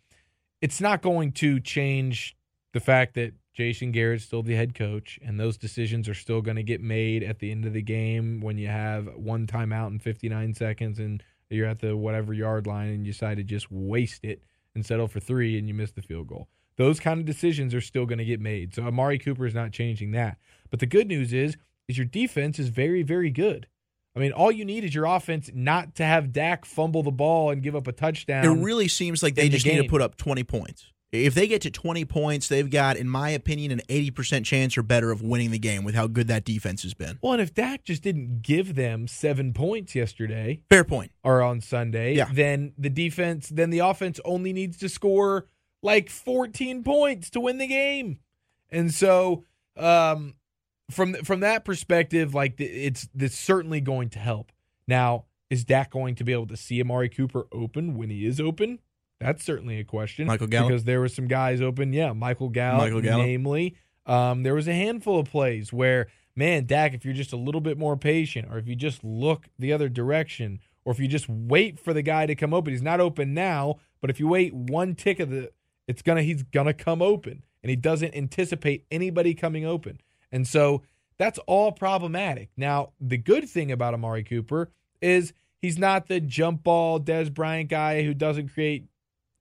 it's 0.61 0.81
not 0.81 1.03
going 1.03 1.33
to 1.33 1.61
change 1.61 2.37
the 2.73 2.81
fact 2.81 3.15
that 3.15 3.35
Jason 3.55 3.93
Garrett's 3.93 4.25
still 4.25 4.43
the 4.43 4.55
head 4.55 4.75
coach, 4.75 5.19
and 5.25 5.39
those 5.39 5.57
decisions 5.57 6.09
are 6.09 6.15
still 6.15 6.43
going 6.43 6.57
to 6.57 6.63
get 6.63 6.81
made 6.81 7.23
at 7.23 7.39
the 7.39 7.51
end 7.51 7.65
of 7.65 7.73
the 7.73 7.83
game 7.83 8.41
when 8.41 8.59
you 8.59 8.69
have 8.69 9.09
one 9.17 9.47
timeout 9.47 9.89
in 9.89 9.99
59 9.99 10.55
seconds 10.55 10.99
and 10.99 11.23
you're 11.51 11.67
at 11.67 11.81
the 11.81 11.97
whatever 11.97 12.33
yard 12.33 12.67
line 12.67 12.89
and 12.89 13.07
you 13.07 13.13
decide 13.13 13.37
to 13.39 13.45
just 13.45 13.71
waste 13.71 14.25
it 14.25 14.43
and 14.75 14.85
settle 14.85 15.09
for 15.09 15.21
three 15.21 15.59
and 15.59 15.69
you 15.69 15.75
miss 15.75 15.93
the 15.93 16.03
field 16.03 16.29
goal. 16.29 16.49
Those 16.77 17.01
kind 17.01 17.19
of 17.19 17.27
decisions 17.27 17.75
are 17.75 17.81
still 17.81 18.07
going 18.07 18.19
to 18.19 18.25
get 18.25 18.41
made. 18.41 18.75
So 18.75 18.85
Amari 18.85 19.19
Cooper 19.19 19.47
is 19.47 19.55
not 19.55 19.73
changing 19.73 20.13
that. 20.13 20.39
But 20.71 20.81
the 20.81 20.87
good 20.87 21.09
news 21.09 21.33
is, 21.33 21.57
is 21.89 21.99
your 21.99 22.07
defense 22.07 22.59
is 22.59 22.69
very, 22.69 23.03
very 23.03 23.31
good. 23.31 23.67
I 24.15 24.21
mean, 24.21 24.33
all 24.33 24.51
you 24.51 24.65
need 24.65 24.85
is 24.85 24.95
your 24.95 25.05
offense 25.05 25.51
not 25.55 25.95
to 25.97 26.05
have 26.05 26.33
Dak 26.33 26.65
fumble 26.65 27.03
the 27.03 27.11
ball 27.11 27.51
and 27.51 27.63
give 27.63 27.77
up 27.77 27.87
a 27.87 27.93
touchdown. 27.93 28.45
It 28.45 28.65
really 28.65 28.89
seems 28.89 29.23
like 29.23 29.35
they 29.35 29.49
just 29.49 29.67
need 29.67 29.83
to 29.83 29.89
put 29.89 30.03
up 30.03 30.17
20 30.17 30.45
points. 30.45 30.93
If 31.11 31.35
they 31.35 31.47
get 31.47 31.63
to 31.63 31.71
20 31.71 32.05
points, 32.05 32.49
they've 32.49 32.69
got, 32.69 32.99
in 32.99 33.09
my 33.09 33.31
opinion, 33.31 33.73
an 33.73 33.81
80% 33.89 34.45
chance 34.45 34.77
or 34.77 34.83
better 34.83 35.11
of 35.11 35.23
winning 35.23 35.51
the 35.51 35.59
game 35.59 35.83
with 35.83 35.95
how 35.95 36.07
good 36.07 36.29
that 36.29 36.45
defense 36.45 36.83
has 36.83 36.93
been. 36.93 37.19
Well, 37.23 37.33
and 37.33 37.41
if 37.41 37.55
Dak 37.55 37.85
just 37.85 38.03
didn't 38.03 38.43
give 38.43 38.75
them 38.75 39.09
seven 39.09 39.55
points 39.55 39.95
yesterday, 39.95 40.61
fair 40.69 40.85
point, 40.85 41.13
or 41.25 41.41
on 41.41 41.63
Sunday, 41.63 42.15
yeah. 42.15 42.29
then 42.31 42.75
the 42.77 42.91
defense, 42.91 43.49
then 43.49 43.71
the 43.71 43.79
offense 43.79 44.21
only 44.27 44.53
needs 44.53 44.77
to 44.79 44.89
score 44.89 45.47
like 45.83 46.11
14 46.11 46.85
points 46.85 47.31
to 47.31 47.41
win 47.41 47.57
the 47.57 47.67
game. 47.67 48.19
And 48.71 48.93
so, 48.93 49.45
um, 49.79 50.35
from 50.91 51.15
from 51.15 51.41
that 51.41 51.65
perspective, 51.65 52.35
like 52.35 52.55
it's 52.59 53.09
it's 53.19 53.39
certainly 53.39 53.81
going 53.81 54.11
to 54.11 54.19
help. 54.19 54.53
Now, 54.87 55.25
is 55.51 55.65
Dak 55.65 55.91
going 55.91 56.15
to 56.17 56.25
be 56.25 56.33
able 56.33 56.47
to 56.49 56.57
see 56.57 56.81
Amari 56.81 57.09
Cooper 57.09 57.47
open 57.53 57.97
when 57.97 58.11
he 58.11 58.27
is 58.27 58.41
open? 58.41 58.81
That's 59.21 59.43
certainly 59.43 59.81
a 59.81 59.85
question. 59.85 60.27
Michael 60.27 60.47
Gallup? 60.47 60.69
because 60.69 60.85
there 60.85 61.01
were 61.01 61.09
some 61.09 61.27
guys 61.27 61.61
open. 61.61 61.93
Yeah, 61.93 62.13
Michael 62.13 62.49
Gallup, 62.49 62.83
Michael 62.83 63.01
Gallup. 63.01 63.27
namely. 63.27 63.75
Um, 64.07 64.43
there 64.43 64.55
was 64.55 64.69
a 64.69 64.73
handful 64.75 65.19
of 65.19 65.29
plays 65.29 65.73
where, 65.73 66.07
man, 66.37 66.67
Dak, 66.67 66.95
if 66.95 67.05
you're 67.05 67.15
just 67.15 67.33
a 67.33 67.37
little 67.37 67.61
bit 67.61 67.77
more 67.77 67.97
patient, 67.97 68.49
or 68.51 68.59
if 68.59 68.67
you 68.69 68.75
just 68.75 69.03
look 69.05 69.47
the 69.59 69.73
other 69.73 69.89
direction, 69.89 70.61
or 70.85 70.93
if 70.93 70.99
you 70.99 71.09
just 71.09 71.29
wait 71.29 71.79
for 71.79 71.93
the 71.93 72.03
guy 72.03 72.27
to 72.27 72.35
come 72.35 72.55
open, 72.55 72.73
he's 72.73 72.83
not 72.83 73.01
open 73.01 73.35
now, 73.35 73.77
but 74.01 74.09
if 74.09 74.19
you 74.21 74.29
wait 74.29 74.55
one 74.55 74.95
tick 74.95 75.21
of 75.21 75.31
the, 75.31 75.51
it's 75.87 76.01
gonna 76.03 76.23
he's 76.23 76.43
gonna 76.45 76.73
come 76.73 77.03
open, 77.03 77.43
and 77.63 77.71
he 77.71 77.77
doesn't 77.77 78.15
anticipate 78.15 78.87
anybody 78.91 79.35
coming 79.35 79.67
open, 79.67 80.01
and 80.33 80.47
so 80.47 80.83
that's 81.19 81.39
all 81.47 81.73
problematic. 81.73 82.51
Now, 82.57 82.93
the 83.01 83.19
good 83.19 83.49
thing 83.49 83.73
about 83.73 83.93
Amari 83.93 84.23
Cooper 84.23 84.71
is 85.03 85.33
he's 85.61 85.77
not 85.77 86.07
the 86.07 86.21
jump 86.21 86.63
ball 86.63 87.01
Dez 87.01 87.35
Bryant 87.35 87.69
guy 87.69 88.05
who 88.05 88.15
doesn't 88.15 88.55
create 88.55 88.87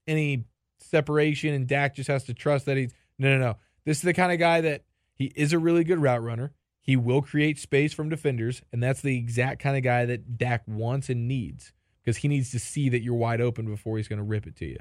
any 0.07 0.45
separation, 0.79 1.53
and 1.53 1.67
Dak 1.67 1.95
just 1.95 2.07
has 2.07 2.23
to 2.25 2.33
trust 2.33 2.65
that 2.65 2.77
he's 2.77 2.93
no, 3.19 3.37
no, 3.37 3.37
no. 3.37 3.57
This 3.85 3.97
is 3.97 4.03
the 4.03 4.13
kind 4.13 4.31
of 4.31 4.39
guy 4.39 4.61
that 4.61 4.83
he 5.13 5.31
is 5.35 5.53
a 5.53 5.59
really 5.59 5.83
good 5.83 5.99
route 5.99 6.21
runner. 6.23 6.53
He 6.81 6.95
will 6.95 7.21
create 7.21 7.59
space 7.59 7.93
from 7.93 8.09
defenders, 8.09 8.61
and 8.71 8.81
that's 8.81 9.01
the 9.01 9.17
exact 9.17 9.61
kind 9.61 9.75
of 9.75 9.83
guy 9.83 10.05
that 10.05 10.37
Dak 10.37 10.63
wants 10.67 11.09
and 11.09 11.27
needs 11.27 11.73
because 12.03 12.17
he 12.17 12.27
needs 12.29 12.51
to 12.51 12.59
see 12.59 12.87
that 12.89 13.01
you're 13.01 13.15
wide 13.15 13.41
open 13.41 13.65
before 13.65 13.97
he's 13.97 14.07
going 14.07 14.17
to 14.19 14.23
rip 14.23 14.47
it 14.47 14.55
to 14.57 14.65
you. 14.65 14.77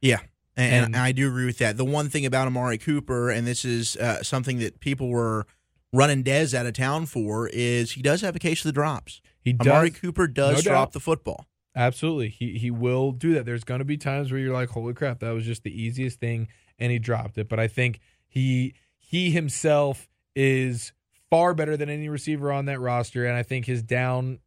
Yeah. 0.00 0.18
And, 0.56 0.86
And- 0.86 0.96
I 0.96 1.12
do 1.12 1.28
agree 1.28 1.46
with 1.46 1.58
that. 1.58 1.76
The 1.76 1.84
one 1.84 2.08
thing 2.08 2.26
about 2.26 2.48
Amari 2.48 2.78
Cooper, 2.78 3.30
and 3.30 3.46
this 3.46 3.64
is 3.64 3.96
uh, 3.96 4.22
something 4.22 4.58
that 4.58 4.80
people 4.80 5.08
were 5.08 5.46
running 5.92 6.24
Dez 6.24 6.54
out 6.54 6.66
of 6.66 6.72
town 6.72 7.06
for, 7.06 7.48
is 7.48 7.92
he 7.92 8.02
does 8.02 8.20
have 8.22 8.34
a 8.34 8.40
case 8.40 8.64
of 8.64 8.68
the 8.68 8.72
drops. 8.72 9.20
He 9.40 9.52
does 9.52 9.68
Amari 9.68 9.90
Cooper 9.90 10.26
does 10.26 10.64
No 10.64 10.70
drop 10.72 10.92
the 10.92 11.00
football. 11.00 11.46
Absolutely. 11.76 12.28
He 12.28 12.58
he 12.58 12.70
will 12.70 13.10
do 13.12 13.34
that. 13.34 13.44
There's 13.44 13.64
going 13.64 13.80
to 13.80 13.84
be 13.84 13.96
times 13.96 14.30
where 14.30 14.40
you're 14.40 14.52
like, 14.54 14.70
"Holy 14.70 14.94
crap, 14.94 15.20
that 15.20 15.30
was 15.32 15.44
just 15.44 15.64
the 15.64 15.82
easiest 15.82 16.20
thing," 16.20 16.48
and 16.78 16.92
he 16.92 16.98
dropped 16.98 17.36
it. 17.36 17.48
But 17.48 17.58
I 17.58 17.66
think 17.66 18.00
he 18.26 18.74
he 18.96 19.30
himself 19.30 20.08
is 20.36 20.92
far 21.30 21.52
better 21.52 21.76
than 21.76 21.90
any 21.90 22.08
receiver 22.08 22.52
on 22.52 22.66
that 22.66 22.80
roster, 22.80 23.26
and 23.26 23.36
I 23.36 23.42
think 23.42 23.66
his 23.66 23.82
down 23.82 24.38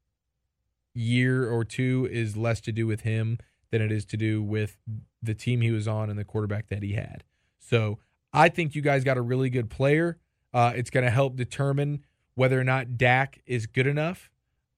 year 0.93 1.49
or 1.49 1.63
two 1.65 2.07
is 2.11 2.37
less 2.37 2.61
to 2.61 2.71
do 2.71 2.87
with 2.87 3.01
him 3.01 3.37
than 3.71 3.81
it 3.81 3.91
is 3.91 4.05
to 4.05 4.17
do 4.17 4.41
with 4.41 4.77
the 5.21 5.33
team 5.33 5.61
he 5.61 5.71
was 5.71 5.87
on 5.87 6.09
and 6.09 6.17
the 6.17 6.23
quarterback 6.23 6.69
that 6.69 6.81
he 6.81 6.93
had. 6.93 7.23
So 7.59 7.99
I 8.33 8.49
think 8.49 8.73
you 8.73 8.81
guys 8.81 9.03
got 9.03 9.17
a 9.17 9.21
really 9.21 9.49
good 9.49 9.69
player. 9.69 10.17
Uh, 10.53 10.71
it's 10.75 10.89
going 10.89 11.03
to 11.03 11.11
help 11.11 11.35
determine 11.35 12.05
whether 12.35 12.59
or 12.59 12.63
not 12.63 12.97
Dak 12.97 13.41
is 13.45 13.67
good 13.67 13.85
enough 13.87 14.29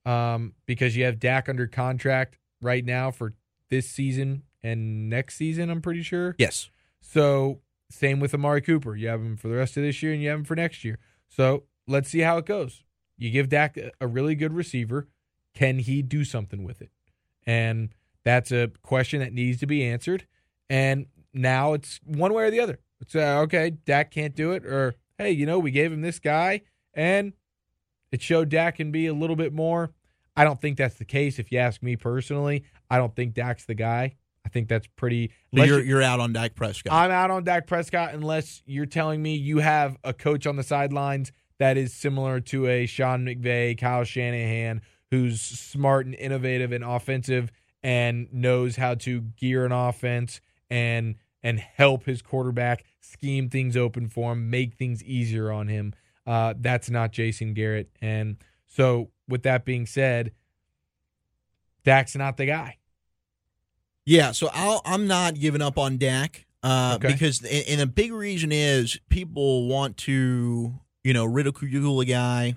um, 0.05 0.53
because 0.65 0.97
you 0.97 1.05
have 1.05 1.19
Dak 1.19 1.47
under 1.47 1.67
contract 1.67 2.38
right 2.61 2.85
now 2.85 3.11
for 3.11 3.33
this 3.69 3.89
season 3.89 4.43
and 4.63 5.09
next 5.09 5.35
season, 5.35 5.69
I'm 5.69 5.81
pretty 5.81 6.03
sure. 6.03 6.35
Yes. 6.37 6.69
So 7.01 7.61
same 7.89 8.19
with 8.19 8.33
Amari 8.33 8.61
Cooper. 8.61 8.95
You 8.95 9.07
have 9.07 9.21
him 9.21 9.37
for 9.37 9.47
the 9.47 9.55
rest 9.55 9.77
of 9.77 9.83
this 9.83 10.01
year 10.03 10.13
and 10.13 10.21
you 10.21 10.29
have 10.29 10.39
him 10.39 10.45
for 10.45 10.55
next 10.55 10.83
year. 10.83 10.99
So 11.27 11.63
let's 11.87 12.09
see 12.09 12.19
how 12.19 12.37
it 12.37 12.45
goes. 12.45 12.83
You 13.17 13.31
give 13.31 13.49
Dak 13.49 13.77
a- 13.77 14.07
really 14.07 14.35
good 14.35 14.53
receiver. 14.53 15.07
Can 15.53 15.79
he 15.79 16.01
do 16.01 16.23
something 16.23 16.63
with 16.63 16.81
it? 16.81 16.91
And 17.45 17.89
that's 18.23 18.51
a 18.51 18.71
question 18.83 19.19
that 19.21 19.33
needs 19.33 19.59
to 19.59 19.65
be 19.65 19.83
answered. 19.83 20.27
And 20.69 21.07
now 21.33 21.73
it's 21.73 21.99
one 22.05 22.33
way 22.33 22.43
or 22.43 22.51
the 22.51 22.59
other. 22.59 22.79
It's 23.01 23.15
uh, 23.15 23.39
okay, 23.43 23.71
Dak 23.71 24.11
can't 24.11 24.35
do 24.35 24.51
it, 24.51 24.65
or 24.65 24.95
hey, 25.17 25.31
you 25.31 25.45
know, 25.45 25.57
we 25.57 25.71
gave 25.71 25.91
him 25.91 26.01
this 26.01 26.19
guy 26.19 26.61
and 26.93 27.33
it 28.11 28.21
showed 28.21 28.49
Dak 28.49 28.75
can 28.75 28.91
be 28.91 29.07
a 29.07 29.13
little 29.13 29.35
bit 29.35 29.53
more. 29.53 29.91
I 30.39 30.45
don't 30.45 30.61
think 30.61 30.77
that's 30.77 30.95
the 30.95 31.03
case. 31.03 31.37
If 31.37 31.51
you 31.51 31.57
ask 31.57 31.83
me 31.83 31.97
personally, 31.97 32.63
I 32.89 32.97
don't 32.97 33.13
think 33.13 33.33
Dak's 33.33 33.65
the 33.65 33.73
guy. 33.75 34.15
I 34.45 34.49
think 34.49 34.69
that's 34.69 34.87
pretty. 34.87 35.33
Unless 35.51 35.67
you're, 35.67 35.81
you're 35.81 36.01
out 36.01 36.21
on 36.21 36.31
Dak 36.31 36.55
Prescott. 36.55 36.93
I'm 36.93 37.11
out 37.11 37.29
on 37.29 37.43
Dak 37.43 37.67
Prescott 37.67 38.13
unless 38.13 38.63
you're 38.65 38.85
telling 38.85 39.21
me 39.21 39.35
you 39.35 39.57
have 39.57 39.97
a 40.01 40.13
coach 40.13 40.47
on 40.47 40.55
the 40.55 40.63
sidelines 40.63 41.33
that 41.57 41.75
is 41.75 41.93
similar 41.93 42.39
to 42.39 42.67
a 42.67 42.85
Sean 42.85 43.25
McVay, 43.25 43.77
Kyle 43.77 44.05
Shanahan, 44.05 44.81
who's 45.11 45.41
smart 45.41 46.05
and 46.05 46.15
innovative 46.15 46.71
and 46.71 46.85
offensive 46.85 47.51
and 47.83 48.31
knows 48.31 48.77
how 48.77 48.95
to 48.95 49.19
gear 49.19 49.65
an 49.65 49.73
offense 49.73 50.39
and 50.69 51.15
and 51.43 51.59
help 51.59 52.05
his 52.05 52.21
quarterback 52.21 52.85
scheme 53.01 53.49
things 53.49 53.75
open 53.75 54.07
for 54.07 54.31
him, 54.31 54.49
make 54.49 54.75
things 54.75 55.03
easier 55.03 55.51
on 55.51 55.67
him. 55.67 55.93
Uh, 56.25 56.53
that's 56.57 56.89
not 56.89 57.11
Jason 57.11 57.53
Garrett. 57.53 57.89
And 58.01 58.37
so, 58.67 59.09
with 59.29 59.43
that 59.43 59.63
being 59.63 59.85
said, 59.85 60.31
Dak's 61.85 62.15
not 62.15 62.37
the 62.37 62.45
guy. 62.45 62.77
Yeah, 64.05 64.31
so 64.31 64.49
I'll, 64.53 64.81
I'm 64.85 65.07
not 65.07 65.35
giving 65.35 65.61
up 65.61 65.77
on 65.77 65.97
Dak 65.97 66.45
uh, 66.63 66.93
Okay. 66.95 67.13
because, 67.13 67.41
and 67.43 67.65
and 67.67 67.81
a 67.81 67.85
big 67.85 68.11
reason 68.11 68.51
is 68.51 68.99
people 69.09 69.67
want 69.67 69.97
to, 69.97 70.73
you 71.03 71.13
know, 71.13 71.25
ridicule 71.25 71.99
a 72.01 72.05
guy, 72.05 72.55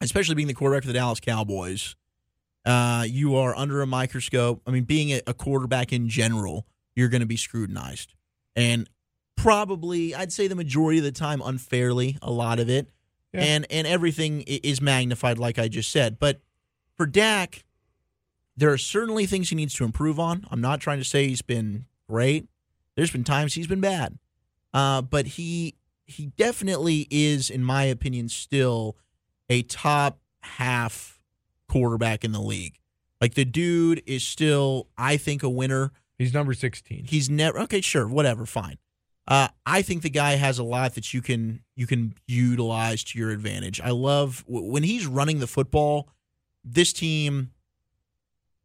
especially 0.00 0.34
being 0.34 0.48
the 0.48 0.54
quarterback 0.54 0.82
for 0.82 0.88
the 0.88 0.92
Dallas 0.92 1.18
Cowboys. 1.18 1.96
Uh, 2.64 3.04
you 3.08 3.36
are 3.36 3.56
under 3.56 3.80
a 3.80 3.86
microscope. 3.86 4.60
I 4.66 4.70
mean, 4.70 4.84
being 4.84 5.12
a, 5.12 5.20
a 5.26 5.34
quarterback 5.34 5.92
in 5.92 6.08
general, 6.08 6.66
you're 6.94 7.08
going 7.08 7.20
to 7.20 7.26
be 7.26 7.36
scrutinized, 7.36 8.12
and 8.54 8.88
probably, 9.36 10.14
I'd 10.14 10.32
say 10.32 10.46
the 10.48 10.56
majority 10.56 10.98
of 10.98 11.04
the 11.04 11.12
time, 11.12 11.40
unfairly, 11.44 12.18
a 12.22 12.30
lot 12.30 12.58
of 12.58 12.68
it, 12.68 12.88
Yeah. 13.36 13.44
and 13.44 13.66
and 13.70 13.86
everything 13.86 14.42
is 14.42 14.80
magnified, 14.80 15.38
like 15.38 15.58
I 15.58 15.68
just 15.68 15.90
said. 15.90 16.18
But 16.18 16.40
for 16.96 17.06
Dak, 17.06 17.64
there 18.56 18.72
are 18.72 18.78
certainly 18.78 19.26
things 19.26 19.50
he 19.50 19.56
needs 19.56 19.74
to 19.74 19.84
improve 19.84 20.18
on. 20.18 20.46
I'm 20.50 20.60
not 20.60 20.80
trying 20.80 20.98
to 20.98 21.04
say 21.04 21.28
he's 21.28 21.42
been 21.42 21.86
great. 22.08 22.48
There's 22.96 23.10
been 23.10 23.24
times 23.24 23.54
he's 23.54 23.66
been 23.66 23.80
bad, 23.80 24.18
uh, 24.72 25.02
but 25.02 25.26
he 25.26 25.74
he 26.06 26.26
definitely 26.36 27.06
is, 27.10 27.50
in 27.50 27.62
my 27.64 27.84
opinion, 27.84 28.28
still 28.28 28.96
a 29.50 29.62
top 29.62 30.18
half 30.40 31.20
quarterback 31.68 32.24
in 32.24 32.32
the 32.32 32.40
league. 32.40 32.78
Like 33.20 33.34
the 33.34 33.44
dude 33.44 34.02
is 34.06 34.22
still, 34.24 34.88
I 34.96 35.16
think, 35.16 35.42
a 35.42 35.48
winner. 35.48 35.92
He's 36.18 36.32
number 36.32 36.54
16. 36.54 37.04
He's 37.04 37.28
never 37.28 37.58
okay, 37.60 37.80
sure, 37.80 38.06
whatever, 38.08 38.46
fine. 38.46 38.78
Uh, 39.28 39.48
I 39.64 39.82
think 39.82 40.02
the 40.02 40.10
guy 40.10 40.36
has 40.36 40.58
a 40.58 40.64
lot 40.64 40.94
that 40.94 41.12
you 41.12 41.20
can 41.20 41.62
you 41.74 41.86
can 41.86 42.14
utilize 42.26 43.02
to 43.04 43.18
your 43.18 43.30
advantage. 43.30 43.80
I 43.80 43.90
love 43.90 44.44
when 44.46 44.82
he's 44.82 45.06
running 45.06 45.40
the 45.40 45.46
football. 45.46 46.08
This 46.64 46.92
team 46.92 47.50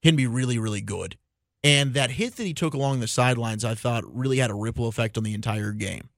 can 0.03 0.15
be 0.15 0.27
really 0.27 0.59
really 0.59 0.81
good, 0.81 1.17
and 1.63 1.93
that 1.95 2.11
hit 2.11 2.35
that 2.35 2.45
he 2.45 2.53
took 2.53 2.73
along 2.73 2.99
the 2.99 3.07
sidelines, 3.07 3.65
I 3.65 3.73
thought 3.73 4.03
really 4.05 4.37
had 4.37 4.51
a 4.51 4.55
ripple 4.55 4.87
effect 4.87 5.17
on 5.17 5.23
the 5.23 5.33
entire 5.33 5.71
game. 5.71 6.09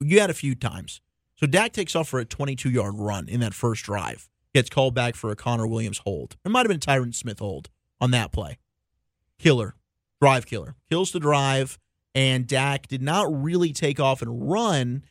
You 0.00 0.20
had 0.20 0.30
a 0.30 0.34
few 0.34 0.54
times. 0.54 1.00
So 1.36 1.46
Dak 1.46 1.72
takes 1.72 1.96
off 1.96 2.08
for 2.08 2.20
a 2.20 2.24
22 2.24 2.70
yard 2.70 2.94
run 2.96 3.28
in 3.28 3.40
that 3.40 3.54
first 3.54 3.84
drive. 3.84 4.28
Gets 4.54 4.70
called 4.70 4.94
back 4.94 5.16
for 5.16 5.30
a 5.30 5.36
Connor 5.36 5.66
Williams 5.66 5.98
hold. 5.98 6.36
It 6.44 6.50
might 6.50 6.60
have 6.60 6.68
been 6.68 6.76
a 6.76 6.80
Tyron 7.00 7.14
Smith 7.14 7.40
hold 7.40 7.70
on 8.00 8.10
that 8.12 8.30
play. 8.30 8.58
Killer, 9.38 9.74
drive 10.20 10.46
killer, 10.46 10.76
kills 10.88 11.10
the 11.10 11.18
drive, 11.18 11.78
and 12.14 12.46
Dak 12.46 12.86
did 12.88 13.02
not 13.02 13.26
really 13.42 13.72
take 13.72 13.98
off 13.98 14.22
and 14.22 14.50
run 14.50 15.04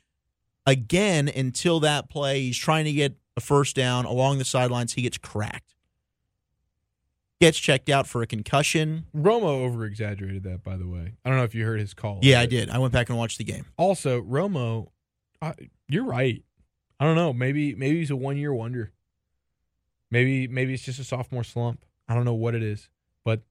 again 0.65 1.27
until 1.27 1.79
that 1.81 2.09
play. 2.09 2.41
He's 2.41 2.57
trying 2.57 2.85
to 2.85 2.93
get 2.93 3.15
a 3.35 3.41
first 3.41 3.75
down 3.75 4.05
along 4.05 4.37
the 4.37 4.45
sidelines. 4.45 4.93
He 4.93 5.01
gets 5.01 5.17
cracked. 5.17 5.75
Gets 7.41 7.59
checked 7.59 7.89
out 7.89 8.07
for 8.07 8.21
a 8.21 8.27
concussion. 8.27 9.05
Romo 9.13 9.65
over 9.65 9.83
exaggerated 9.85 10.43
that, 10.43 10.63
by 10.63 10.77
the 10.77 10.87
way. 10.87 11.15
I 11.25 11.29
don't 11.29 11.37
know 11.37 11.43
if 11.43 11.53
you 11.53 11.65
heard 11.65 11.79
his 11.79 11.93
call. 11.93 12.19
Yeah, 12.21 12.39
I 12.39 12.45
did. 12.45 12.69
I 12.69 12.77
went 12.77 12.93
back 12.93 13.09
and 13.09 13.17
watched 13.17 13.37
the 13.37 13.43
game. 13.43 13.65
Also, 13.75 14.21
Romo, 14.21 14.87
I, 15.41 15.53
you're 15.89 16.05
right. 16.05 16.41
I 16.99 17.05
don't 17.05 17.15
know. 17.15 17.33
Maybe 17.33 17.75
maybe 17.75 17.99
he's 17.99 18.11
a 18.11 18.15
one 18.15 18.37
year 18.37 18.53
wonder. 18.53 18.93
Maybe 20.09 20.47
maybe 20.47 20.73
it's 20.73 20.83
just 20.83 20.99
a 20.99 21.03
sophomore 21.03 21.43
slump. 21.43 21.83
I 22.07 22.13
don't 22.13 22.23
know 22.23 22.33
what 22.35 22.55
it 22.55 22.63
is, 22.63 22.87
but 23.25 23.41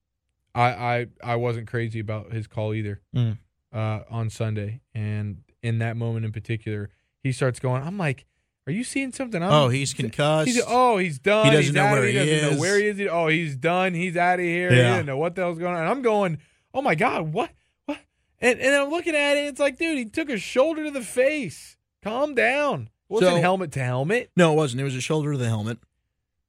I 0.54 0.62
I, 0.62 1.06
I 1.22 1.36
wasn't 1.36 1.66
crazy 1.66 1.98
about 2.00 2.32
his 2.32 2.46
call 2.46 2.72
either 2.72 3.02
Mm. 3.14 3.36
Uh, 3.72 4.00
on 4.10 4.30
Sunday. 4.30 4.80
And 4.94 5.42
in 5.62 5.78
that 5.78 5.96
moment 5.96 6.24
in 6.24 6.32
particular, 6.32 6.90
he 7.22 7.32
starts 7.32 7.58
going. 7.60 7.82
I'm 7.82 7.98
like, 7.98 8.26
are 8.66 8.72
you 8.72 8.84
seeing 8.84 9.12
something? 9.12 9.42
I'm, 9.42 9.50
Oh, 9.52 9.68
he's 9.68 9.92
concussed. 9.94 10.48
He's, 10.48 10.62
oh, 10.66 10.98
he's 10.98 11.18
done. 11.18 11.46
He 11.46 11.50
doesn't 11.52 11.64
he's 11.64 11.72
know 11.74 11.90
where 11.90 12.04
he 12.04 12.12
he 12.12 12.18
doesn't 12.18 12.34
is. 12.34 12.52
know 12.54 12.60
where 12.60 12.78
he 12.78 12.86
is. 12.86 13.08
Oh, 13.10 13.26
he's 13.28 13.56
done. 13.56 13.94
He's 13.94 14.16
out 14.16 14.38
of 14.38 14.44
here. 14.44 14.70
He 14.70 14.76
Yeah. 14.76 14.94
didn't 14.96 15.06
know 15.06 15.18
what 15.18 15.34
the 15.34 15.42
hell's 15.42 15.58
going 15.58 15.74
on. 15.74 15.80
And 15.80 15.88
I'm 15.90 16.02
going, 16.02 16.38
oh 16.74 16.82
my 16.82 16.94
god, 16.94 17.32
what, 17.32 17.50
what? 17.86 17.98
And 18.40 18.60
and 18.60 18.74
I'm 18.74 18.90
looking 18.90 19.14
at 19.16 19.36
it. 19.36 19.46
It's 19.46 19.60
like, 19.60 19.78
dude, 19.78 19.98
he 19.98 20.04
took 20.04 20.28
a 20.30 20.38
shoulder 20.38 20.84
to 20.84 20.90
the 20.90 21.00
face. 21.02 21.76
Calm 22.02 22.34
down. 22.34 22.82
It 22.82 23.14
wasn't 23.14 23.32
So- 23.32 23.40
helmet 23.40 23.72
to 23.72 23.80
helmet. 23.84 24.30
No, 24.36 24.52
it 24.52 24.56
wasn't. 24.56 24.80
It 24.80 24.84
was 24.84 24.94
a 24.96 25.00
shoulder 25.00 25.32
to 25.32 25.38
the 25.38 25.48
helmet. 25.48 25.78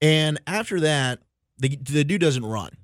And 0.01 0.39
after 0.47 0.79
that, 0.81 1.19
the 1.57 1.69
the 1.81 2.03
dude 2.03 2.21
doesn't 2.21 2.45
run. 2.45 2.77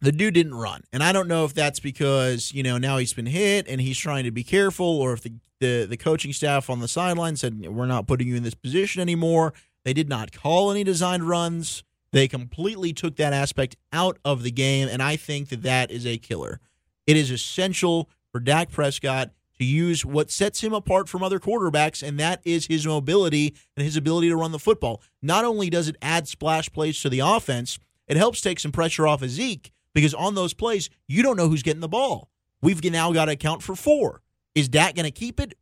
The 0.00 0.12
dude 0.12 0.34
didn't 0.34 0.54
run. 0.54 0.82
And 0.92 1.02
I 1.02 1.12
don't 1.12 1.28
know 1.28 1.44
if 1.44 1.54
that's 1.54 1.80
because, 1.80 2.52
you 2.52 2.62
know, 2.62 2.78
now 2.78 2.98
he's 2.98 3.12
been 3.12 3.26
hit 3.26 3.66
and 3.68 3.80
he's 3.80 3.98
trying 3.98 4.24
to 4.24 4.30
be 4.30 4.44
careful 4.44 4.86
or 4.86 5.12
if 5.12 5.22
the, 5.22 5.32
the, 5.60 5.86
the 5.88 5.96
coaching 5.96 6.32
staff 6.32 6.70
on 6.70 6.80
the 6.80 6.88
sideline 6.88 7.36
said, 7.36 7.66
we're 7.66 7.86
not 7.86 8.06
putting 8.06 8.28
you 8.28 8.36
in 8.36 8.44
this 8.44 8.54
position 8.54 9.02
anymore. 9.02 9.52
They 9.84 9.92
did 9.92 10.08
not 10.08 10.32
call 10.32 10.70
any 10.70 10.84
designed 10.84 11.28
runs. 11.28 11.82
They 12.12 12.28
completely 12.28 12.92
took 12.92 13.16
that 13.16 13.32
aspect 13.32 13.76
out 13.92 14.18
of 14.24 14.42
the 14.42 14.50
game. 14.50 14.88
And 14.88 15.02
I 15.02 15.16
think 15.16 15.48
that 15.48 15.62
that 15.62 15.90
is 15.90 16.06
a 16.06 16.18
killer. 16.18 16.60
It 17.06 17.16
is 17.16 17.30
essential 17.30 18.08
for 18.30 18.40
Dak 18.40 18.70
Prescott 18.70 19.30
to 19.58 19.64
use 19.64 20.04
what 20.04 20.30
sets 20.30 20.62
him 20.62 20.72
apart 20.72 21.08
from 21.08 21.22
other 21.22 21.40
quarterbacks, 21.40 22.06
and 22.06 22.18
that 22.20 22.40
is 22.44 22.66
his 22.66 22.86
mobility 22.86 23.56
and 23.76 23.84
his 23.84 23.96
ability 23.96 24.28
to 24.28 24.36
run 24.36 24.52
the 24.52 24.58
football. 24.58 25.02
Not 25.20 25.44
only 25.44 25.68
does 25.68 25.88
it 25.88 25.96
add 26.00 26.28
splash 26.28 26.70
plays 26.70 27.00
to 27.02 27.08
the 27.08 27.18
offense, 27.20 27.78
it 28.06 28.16
helps 28.16 28.40
take 28.40 28.60
some 28.60 28.70
pressure 28.72 29.06
off 29.06 29.22
of 29.22 29.30
Zeke 29.30 29.72
because 29.98 30.14
on 30.14 30.36
those 30.36 30.54
plays, 30.54 30.90
you 31.08 31.24
don't 31.24 31.36
know 31.36 31.48
who's 31.48 31.64
getting 31.64 31.80
the 31.80 31.88
ball. 31.88 32.30
We've 32.62 32.84
now 32.84 33.10
got 33.12 33.24
to 33.24 33.32
account 33.32 33.64
for 33.64 33.74
four. 33.74 34.22
Is 34.54 34.68
Dak 34.68 34.94
going 34.94 35.06
to 35.06 35.10
keep 35.10 35.40
it? 35.40 35.54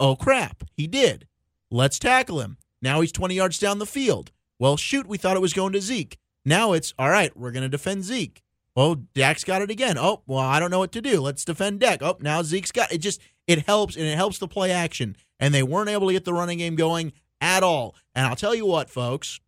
Oh, 0.00 0.16
crap. 0.16 0.64
He 0.72 0.86
did. 0.86 1.28
Let's 1.70 1.98
tackle 1.98 2.40
him. 2.40 2.56
Now 2.80 3.02
he's 3.02 3.12
20 3.12 3.34
yards 3.34 3.58
down 3.58 3.78
the 3.78 3.84
field. 3.84 4.32
Well, 4.58 4.78
shoot, 4.78 5.06
we 5.06 5.18
thought 5.18 5.36
it 5.36 5.42
was 5.42 5.52
going 5.52 5.74
to 5.74 5.80
Zeke. 5.82 6.18
Now 6.42 6.72
it's, 6.72 6.94
all 6.98 7.10
right, 7.10 7.36
we're 7.36 7.50
going 7.50 7.64
to 7.64 7.68
defend 7.68 8.04
Zeke. 8.04 8.42
Oh, 8.74 8.94
Dak's 8.94 9.44
got 9.44 9.60
it 9.60 9.70
again. 9.70 9.98
Oh, 9.98 10.22
well, 10.26 10.38
I 10.38 10.58
don't 10.58 10.70
know 10.70 10.78
what 10.78 10.92
to 10.92 11.02
do. 11.02 11.20
Let's 11.20 11.44
defend 11.44 11.80
Dak. 11.80 12.02
Oh, 12.02 12.16
now 12.20 12.42
Zeke's 12.42 12.72
got 12.72 12.90
it. 12.90 12.98
Just 12.98 13.20
it 13.46 13.66
helps 13.66 13.94
and 13.94 14.06
it 14.06 14.16
helps 14.16 14.38
the 14.38 14.48
play 14.48 14.70
action. 14.70 15.16
And 15.38 15.52
they 15.52 15.62
weren't 15.62 15.90
able 15.90 16.06
to 16.06 16.14
get 16.14 16.24
the 16.24 16.32
running 16.32 16.56
game 16.56 16.76
going 16.76 17.12
at 17.42 17.62
all. 17.62 17.94
And 18.14 18.26
I'll 18.26 18.36
tell 18.36 18.54
you 18.54 18.64
what, 18.64 18.88
folks, 18.88 19.38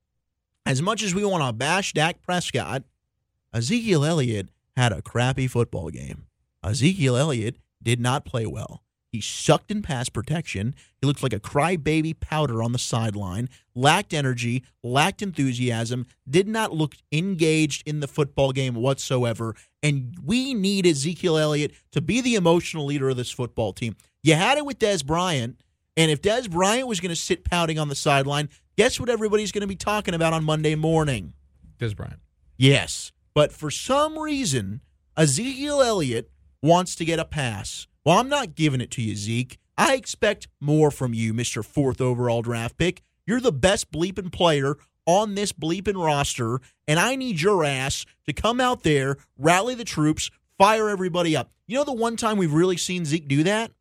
as 0.66 0.82
much 0.82 1.02
as 1.02 1.14
we 1.14 1.24
want 1.24 1.42
to 1.44 1.52
bash 1.54 1.94
Dak 1.94 2.20
Prescott, 2.20 2.82
Ezekiel 3.54 4.04
Elliott 4.04 4.48
had 4.76 4.90
a 4.90 5.00
crappy 5.00 5.46
football 5.46 5.88
game. 5.88 6.26
Ezekiel 6.64 7.16
Elliott 7.16 7.54
did 7.80 8.00
not 8.00 8.24
play 8.24 8.46
well. 8.46 8.82
He 9.12 9.20
sucked 9.20 9.70
in 9.70 9.80
pass 9.80 10.08
protection. 10.08 10.74
He 11.00 11.06
looked 11.06 11.22
like 11.22 11.32
a 11.32 11.38
crybaby 11.38 12.18
powder 12.18 12.64
on 12.64 12.72
the 12.72 12.80
sideline, 12.80 13.48
lacked 13.72 14.12
energy, 14.12 14.64
lacked 14.82 15.22
enthusiasm, 15.22 16.04
did 16.28 16.48
not 16.48 16.72
look 16.72 16.96
engaged 17.12 17.86
in 17.86 18.00
the 18.00 18.08
football 18.08 18.50
game 18.50 18.74
whatsoever. 18.74 19.54
And 19.84 20.16
we 20.20 20.52
need 20.52 20.84
Ezekiel 20.84 21.38
Elliott 21.38 21.74
to 21.92 22.00
be 22.00 22.20
the 22.20 22.34
emotional 22.34 22.86
leader 22.86 23.08
of 23.08 23.16
this 23.16 23.30
football 23.30 23.72
team. 23.72 23.94
You 24.24 24.34
had 24.34 24.58
it 24.58 24.66
with 24.66 24.80
Dez 24.80 25.06
Bryant, 25.06 25.60
and 25.96 26.10
if 26.10 26.20
Dez 26.20 26.50
Bryant 26.50 26.88
was 26.88 26.98
going 26.98 27.14
to 27.14 27.16
sit 27.16 27.44
pouting 27.44 27.78
on 27.78 27.88
the 27.88 27.94
sideline, 27.94 28.48
guess 28.76 28.98
what 28.98 29.08
everybody's 29.08 29.52
going 29.52 29.60
to 29.60 29.68
be 29.68 29.76
talking 29.76 30.14
about 30.14 30.32
on 30.32 30.42
Monday 30.42 30.74
morning? 30.74 31.34
Dez 31.78 31.94
Bryant. 31.94 32.18
Yes. 32.56 33.12
But 33.34 33.52
for 33.52 33.70
some 33.70 34.18
reason, 34.18 34.80
Ezekiel 35.16 35.82
Elliott 35.82 36.30
wants 36.62 36.94
to 36.96 37.04
get 37.04 37.18
a 37.18 37.24
pass. 37.24 37.86
Well, 38.04 38.18
I'm 38.18 38.28
not 38.28 38.54
giving 38.54 38.80
it 38.80 38.90
to 38.92 39.02
you, 39.02 39.16
Zeke. 39.16 39.58
I 39.76 39.94
expect 39.94 40.48
more 40.60 40.90
from 40.90 41.14
you, 41.14 41.34
Mr. 41.34 41.64
Fourth 41.64 42.00
overall 42.00 42.42
draft 42.42 42.76
pick. 42.78 43.02
You're 43.26 43.40
the 43.40 43.52
best 43.52 43.90
bleeping 43.90 44.30
player 44.30 44.76
on 45.06 45.34
this 45.34 45.52
bleeping 45.52 46.02
roster, 46.02 46.60
and 46.86 46.98
I 46.98 47.16
need 47.16 47.40
your 47.40 47.64
ass 47.64 48.06
to 48.26 48.32
come 48.32 48.60
out 48.60 48.82
there, 48.82 49.16
rally 49.36 49.74
the 49.74 49.84
troops, 49.84 50.30
fire 50.56 50.88
everybody 50.88 51.36
up. 51.36 51.50
You 51.66 51.76
know 51.76 51.84
the 51.84 51.92
one 51.92 52.16
time 52.16 52.36
we've 52.36 52.52
really 52.52 52.76
seen 52.76 53.04
Zeke 53.04 53.28
do 53.28 53.42
that? 53.42 53.72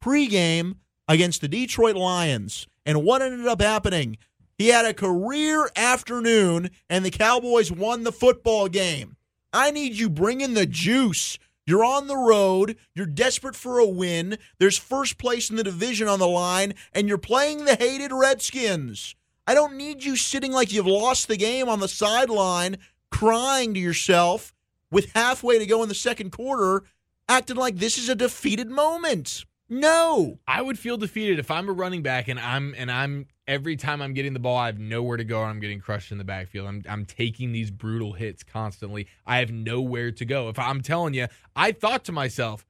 Pre-game 0.00 0.76
against 1.06 1.40
the 1.40 1.48
Detroit 1.48 1.96
Lions. 1.96 2.66
And 2.84 3.04
what 3.04 3.22
ended 3.22 3.46
up 3.46 3.60
happening? 3.60 4.16
He 4.58 4.68
had 4.68 4.84
a 4.84 4.92
career 4.92 5.70
afternoon, 5.76 6.70
and 6.90 7.04
the 7.04 7.12
Cowboys 7.12 7.70
won 7.70 8.02
the 8.02 8.10
football 8.10 8.68
game. 8.68 9.16
I 9.52 9.70
need 9.70 9.94
you 9.94 10.10
bringing 10.10 10.54
the 10.54 10.66
juice. 10.66 11.38
You're 11.64 11.84
on 11.84 12.08
the 12.08 12.16
road. 12.16 12.76
You're 12.92 13.06
desperate 13.06 13.54
for 13.54 13.78
a 13.78 13.86
win. 13.86 14.36
There's 14.58 14.76
first 14.76 15.16
place 15.16 15.48
in 15.48 15.56
the 15.56 15.62
division 15.62 16.08
on 16.08 16.18
the 16.18 16.26
line, 16.26 16.74
and 16.92 17.06
you're 17.08 17.18
playing 17.18 17.64
the 17.64 17.76
hated 17.76 18.10
Redskins. 18.12 19.14
I 19.46 19.54
don't 19.54 19.76
need 19.76 20.04
you 20.04 20.16
sitting 20.16 20.50
like 20.50 20.72
you've 20.72 20.86
lost 20.86 21.28
the 21.28 21.36
game 21.36 21.68
on 21.68 21.78
the 21.78 21.88
sideline, 21.88 22.78
crying 23.10 23.74
to 23.74 23.80
yourself 23.80 24.52
with 24.90 25.12
halfway 25.14 25.58
to 25.58 25.66
go 25.66 25.82
in 25.84 25.88
the 25.88 25.94
second 25.94 26.32
quarter, 26.32 26.82
acting 27.28 27.56
like 27.56 27.76
this 27.76 27.96
is 27.96 28.08
a 28.08 28.14
defeated 28.16 28.70
moment. 28.70 29.44
No. 29.68 30.38
I 30.46 30.62
would 30.62 30.78
feel 30.78 30.96
defeated 30.96 31.38
if 31.38 31.50
I'm 31.50 31.68
a 31.68 31.72
running 31.72 32.02
back 32.02 32.28
and 32.28 32.40
I'm 32.40 32.74
and 32.76 32.90
I'm 32.90 33.26
every 33.46 33.76
time 33.76 34.00
I'm 34.00 34.14
getting 34.14 34.32
the 34.32 34.38
ball, 34.38 34.56
I 34.56 34.66
have 34.66 34.78
nowhere 34.78 35.16
to 35.16 35.24
go 35.24 35.42
and 35.42 35.50
I'm 35.50 35.60
getting 35.60 35.80
crushed 35.80 36.10
in 36.10 36.18
the 36.18 36.24
backfield. 36.24 36.66
I'm 36.66 36.82
I'm 36.88 37.04
taking 37.04 37.52
these 37.52 37.70
brutal 37.70 38.14
hits 38.14 38.42
constantly. 38.42 39.08
I 39.26 39.38
have 39.38 39.50
nowhere 39.50 40.10
to 40.12 40.24
go. 40.24 40.48
If 40.48 40.58
I'm 40.58 40.80
telling 40.80 41.14
you, 41.14 41.26
I 41.54 41.72
thought 41.72 42.04
to 42.06 42.12
myself 42.12 42.64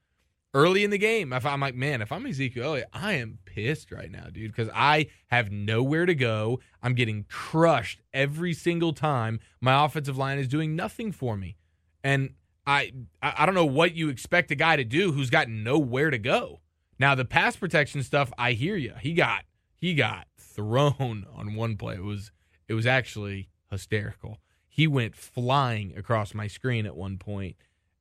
early 0.55 0.83
in 0.83 0.91
the 0.91 0.99
game, 0.99 1.33
if 1.33 1.47
I'm 1.47 1.61
like, 1.61 1.75
man, 1.75 2.03
if 2.03 2.11
I'm 2.11 2.27
Ezekiel 2.27 2.65
Elliott, 2.65 2.89
I 2.93 3.13
am 3.15 3.39
pissed 3.45 3.93
right 3.93 4.11
now, 4.11 4.25
dude, 4.33 4.51
because 4.51 4.71
I 4.75 5.09
have 5.29 5.53
nowhere 5.53 6.07
to 6.07 6.15
go. 6.15 6.59
I'm 6.83 6.95
getting 6.95 7.27
crushed 7.29 8.01
every 8.13 8.55
single 8.55 8.93
time. 8.93 9.39
My 9.61 9.85
offensive 9.85 10.17
line 10.17 10.39
is 10.39 10.49
doing 10.49 10.75
nothing 10.75 11.13
for 11.13 11.37
me. 11.37 11.57
And 12.03 12.35
I 12.67 12.93
I 13.23 13.47
don't 13.47 13.55
know 13.55 13.67
what 13.67 13.95
you 13.95 14.09
expect 14.09 14.51
a 14.51 14.57
guy 14.57 14.75
to 14.75 14.85
do 14.85 15.13
who's 15.13 15.31
got 15.31 15.49
nowhere 15.49 16.11
to 16.11 16.19
go. 16.19 16.61
Now 16.99 17.15
the 17.15 17.25
pass 17.25 17.57
protection 17.57 18.03
stuff, 18.03 18.33
I 18.39 18.53
hear 18.53 18.77
you. 18.77 18.95
He 19.01 19.15
got 19.15 19.45
he 19.75 19.95
got 19.95 20.27
thrown 20.37 21.27
on 21.35 21.55
one 21.55 21.77
play. 21.77 21.95
It 21.95 22.05
was 22.05 22.33
it 22.69 22.75
was 22.75 22.87
actually 22.87 23.49
hysterical. 23.71 24.39
He 24.69 24.87
went 24.87 25.17
flying 25.17 25.97
across 25.97 26.35
my 26.35 26.47
screen 26.47 26.87
at 26.87 26.97
one 26.97 27.19
point, 27.19 27.57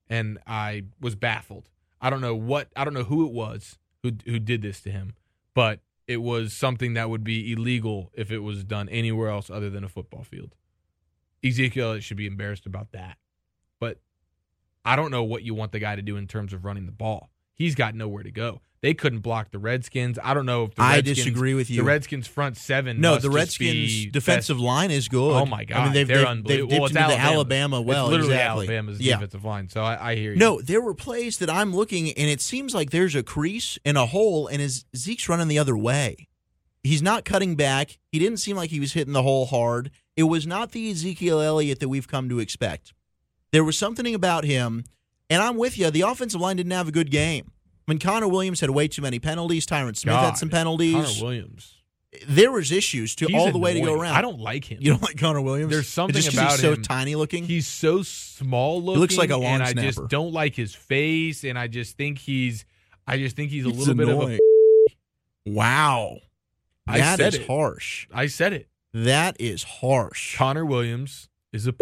and 0.10 0.38
I 0.46 0.84
was 1.00 1.16
baffled. 1.16 1.70
I 2.00 2.10
don't 2.10 2.22
know 2.22 2.36
what 2.36 2.70
I 2.76 2.84
don't 2.84 2.94
know 2.94 3.04
who 3.04 3.26
it 3.26 3.32
was 3.32 3.78
who 4.04 4.14
who 4.26 4.40
did 4.40 4.62
this 4.62 4.82
to 4.82 4.92
him, 4.92 5.16
but 5.54 5.80
it 6.08 6.18
was 6.18 6.54
something 6.54 6.94
that 6.94 7.10
would 7.10 7.24
be 7.24 7.52
illegal 7.52 8.12
if 8.14 8.32
it 8.32 8.40
was 8.40 8.64
done 8.64 8.88
anywhere 8.90 9.30
else 9.30 9.50
other 9.50 9.70
than 9.70 9.84
a 9.84 9.90
football 9.90 10.24
field. 10.24 10.56
Ezekiel 11.44 12.00
should 12.00 12.18
be 12.18 12.26
embarrassed 12.26 12.66
about 12.66 12.92
that. 12.94 13.18
But 13.80 14.00
I 14.86 14.96
don't 14.96 15.12
know 15.12 15.24
what 15.24 15.44
you 15.44 15.54
want 15.54 15.72
the 15.72 15.80
guy 15.80 15.96
to 15.96 16.02
do 16.02 16.16
in 16.16 16.28
terms 16.28 16.54
of 16.54 16.66
running 16.66 16.86
the 16.86 16.92
ball. 16.92 17.30
He's 17.58 17.76
got 17.76 17.96
nowhere 17.96 18.24
to 18.24 18.32
go. 18.32 18.62
They 18.82 18.94
couldn't 18.94 19.20
block 19.20 19.50
the 19.50 19.58
Redskins. 19.58 20.20
I 20.24 20.36
don't 20.36 20.46
know 20.46 20.66
if 20.66 20.76
the 20.76 20.84
I 20.84 20.96
Redskins, 20.98 21.18
disagree 21.18 21.56
with 21.56 21.70
you. 21.72 21.78
The 21.78 21.84
Redskins 21.84 22.28
front 22.28 22.58
seven. 22.58 23.02
No, 23.02 23.18
the 23.18 23.32
Redskins 23.32 24.06
defensive 24.12 24.58
best- 24.58 24.64
line 24.64 24.92
is 24.92 25.08
good. 25.08 25.34
Oh 25.34 25.48
my 25.48 25.66
god, 25.66 25.78
I 25.78 25.84
mean, 25.86 25.94
they've, 25.94 26.08
they're 26.08 26.18
they've, 26.18 26.28
unbelievable. 26.28 26.70
they've 26.70 26.80
well, 26.80 26.88
dipped 26.90 27.00
into 27.00 27.18
Alabama. 27.18 27.26
the 27.26 27.34
Alabama 27.34 27.82
well. 27.82 28.06
it's 28.06 28.12
literally 28.12 28.34
exactly. 28.34 28.66
Alabama's 28.68 29.02
yeah. 29.02 29.16
defensive 29.16 29.44
line. 29.44 29.70
So 29.70 29.82
I, 29.82 30.12
I 30.12 30.16
hear 30.16 30.32
you. 30.32 30.38
No, 30.38 30.62
there 30.62 30.82
were 30.82 30.94
plays 30.94 31.40
that 31.40 31.50
I'm 31.50 31.76
looking, 31.76 32.12
and 32.12 32.30
it 32.30 32.40
seems 32.40 32.76
like 32.76 32.92
there's 32.92 33.16
a 33.16 33.24
crease 33.24 33.80
and 33.84 33.98
a 33.98 34.06
hole, 34.06 34.46
and 34.48 34.62
his 34.62 34.86
Zeke's 34.96 35.28
running 35.28 35.48
the 35.48 35.58
other 35.58 35.76
way. 35.76 36.28
He's 36.84 37.02
not 37.02 37.26
cutting 37.26 37.56
back. 37.56 37.98
He 38.12 38.20
didn't 38.20 38.38
seem 38.38 38.56
like 38.56 38.70
he 38.70 38.80
was 38.80 38.94
hitting 38.94 39.14
the 39.14 39.24
hole 39.24 39.48
hard. 39.48 39.90
It 40.16 40.24
was 40.24 40.46
not 40.46 40.72
the 40.72 40.92
Ezekiel 40.92 41.42
Elliott 41.42 41.80
that 41.80 41.90
we've 41.90 42.08
come 42.08 42.30
to 42.30 42.40
expect. 42.40 42.94
There 43.52 43.64
was 43.64 43.78
something 43.78 44.14
about 44.14 44.44
him, 44.44 44.84
and 45.30 45.42
I'm 45.42 45.58
with 45.58 45.78
you. 45.78 45.90
The 45.92 46.02
offensive 46.02 46.40
line 46.42 46.58
didn't 46.58 46.72
have 46.72 46.88
a 46.88 46.92
good 46.92 47.12
game. 47.12 47.52
I 47.88 47.92
mean, 47.92 48.00
Connor 48.00 48.28
Williams 48.28 48.60
had 48.60 48.70
way 48.70 48.88
too 48.88 49.02
many 49.02 49.20
penalties. 49.20 49.66
Tyron 49.66 49.96
Smith 49.96 50.14
God, 50.14 50.26
had 50.26 50.38
some 50.38 50.50
penalties. 50.50 50.94
Connor 50.94 51.24
Williams. 51.24 51.74
There 52.28 52.52
was 52.52 52.72
issues 52.72 53.16
to 53.16 53.28
He's 53.28 53.36
all 53.36 53.52
the 53.52 53.60
way 53.60 53.74
to 53.74 53.82
go 53.82 53.94
around. 53.94 54.16
I 54.16 54.22
don't 54.22 54.40
like 54.40 54.66
him. 54.66 54.80
You 54.82 54.92
don't 54.92 55.04
like 55.04 55.18
Connor 55.18 55.42
Williams? 55.42 55.72
There's 55.72 55.88
something 55.88 56.26
about 56.28 56.52
he's 56.52 56.62
so 56.62 56.74
him. 56.74 56.82
tiny 56.82 57.16
looking. 57.16 57.44
He's 57.44 57.68
so 57.68 58.02
small 58.02 58.82
looking. 58.82 59.00
looks 59.02 59.18
like 59.18 59.30
a 59.30 59.38
long 59.38 59.62
and 59.62 59.64
I 59.64 59.74
just 59.74 60.08
don't 60.08 60.34
like 60.34 60.56
his 60.56 60.74
face, 60.74 61.44
and 61.44 61.58
I 61.60 61.68
just 61.68 61.96
think 61.98 62.18
he's. 62.18 62.66
I 63.06 63.18
just 63.18 63.36
think 63.36 63.52
he's 63.52 63.66
a 63.66 63.70
It's 63.70 63.78
little 63.78 63.94
bit 63.96 64.10
of 64.10 64.30
a. 64.30 64.40
Wow, 65.46 66.18
I 66.88 66.98
that 67.00 67.20
said 67.20 67.34
is 67.36 67.40
it. 67.42 67.48
harsh. 67.48 68.08
I 68.14 68.28
said 68.28 68.54
it. 68.54 68.68
That 68.94 69.40
is 69.40 69.64
harsh. 69.64 70.36
Connor 70.36 70.66
Williams 70.66 71.30
is 71.54 71.68
a. 71.68 71.76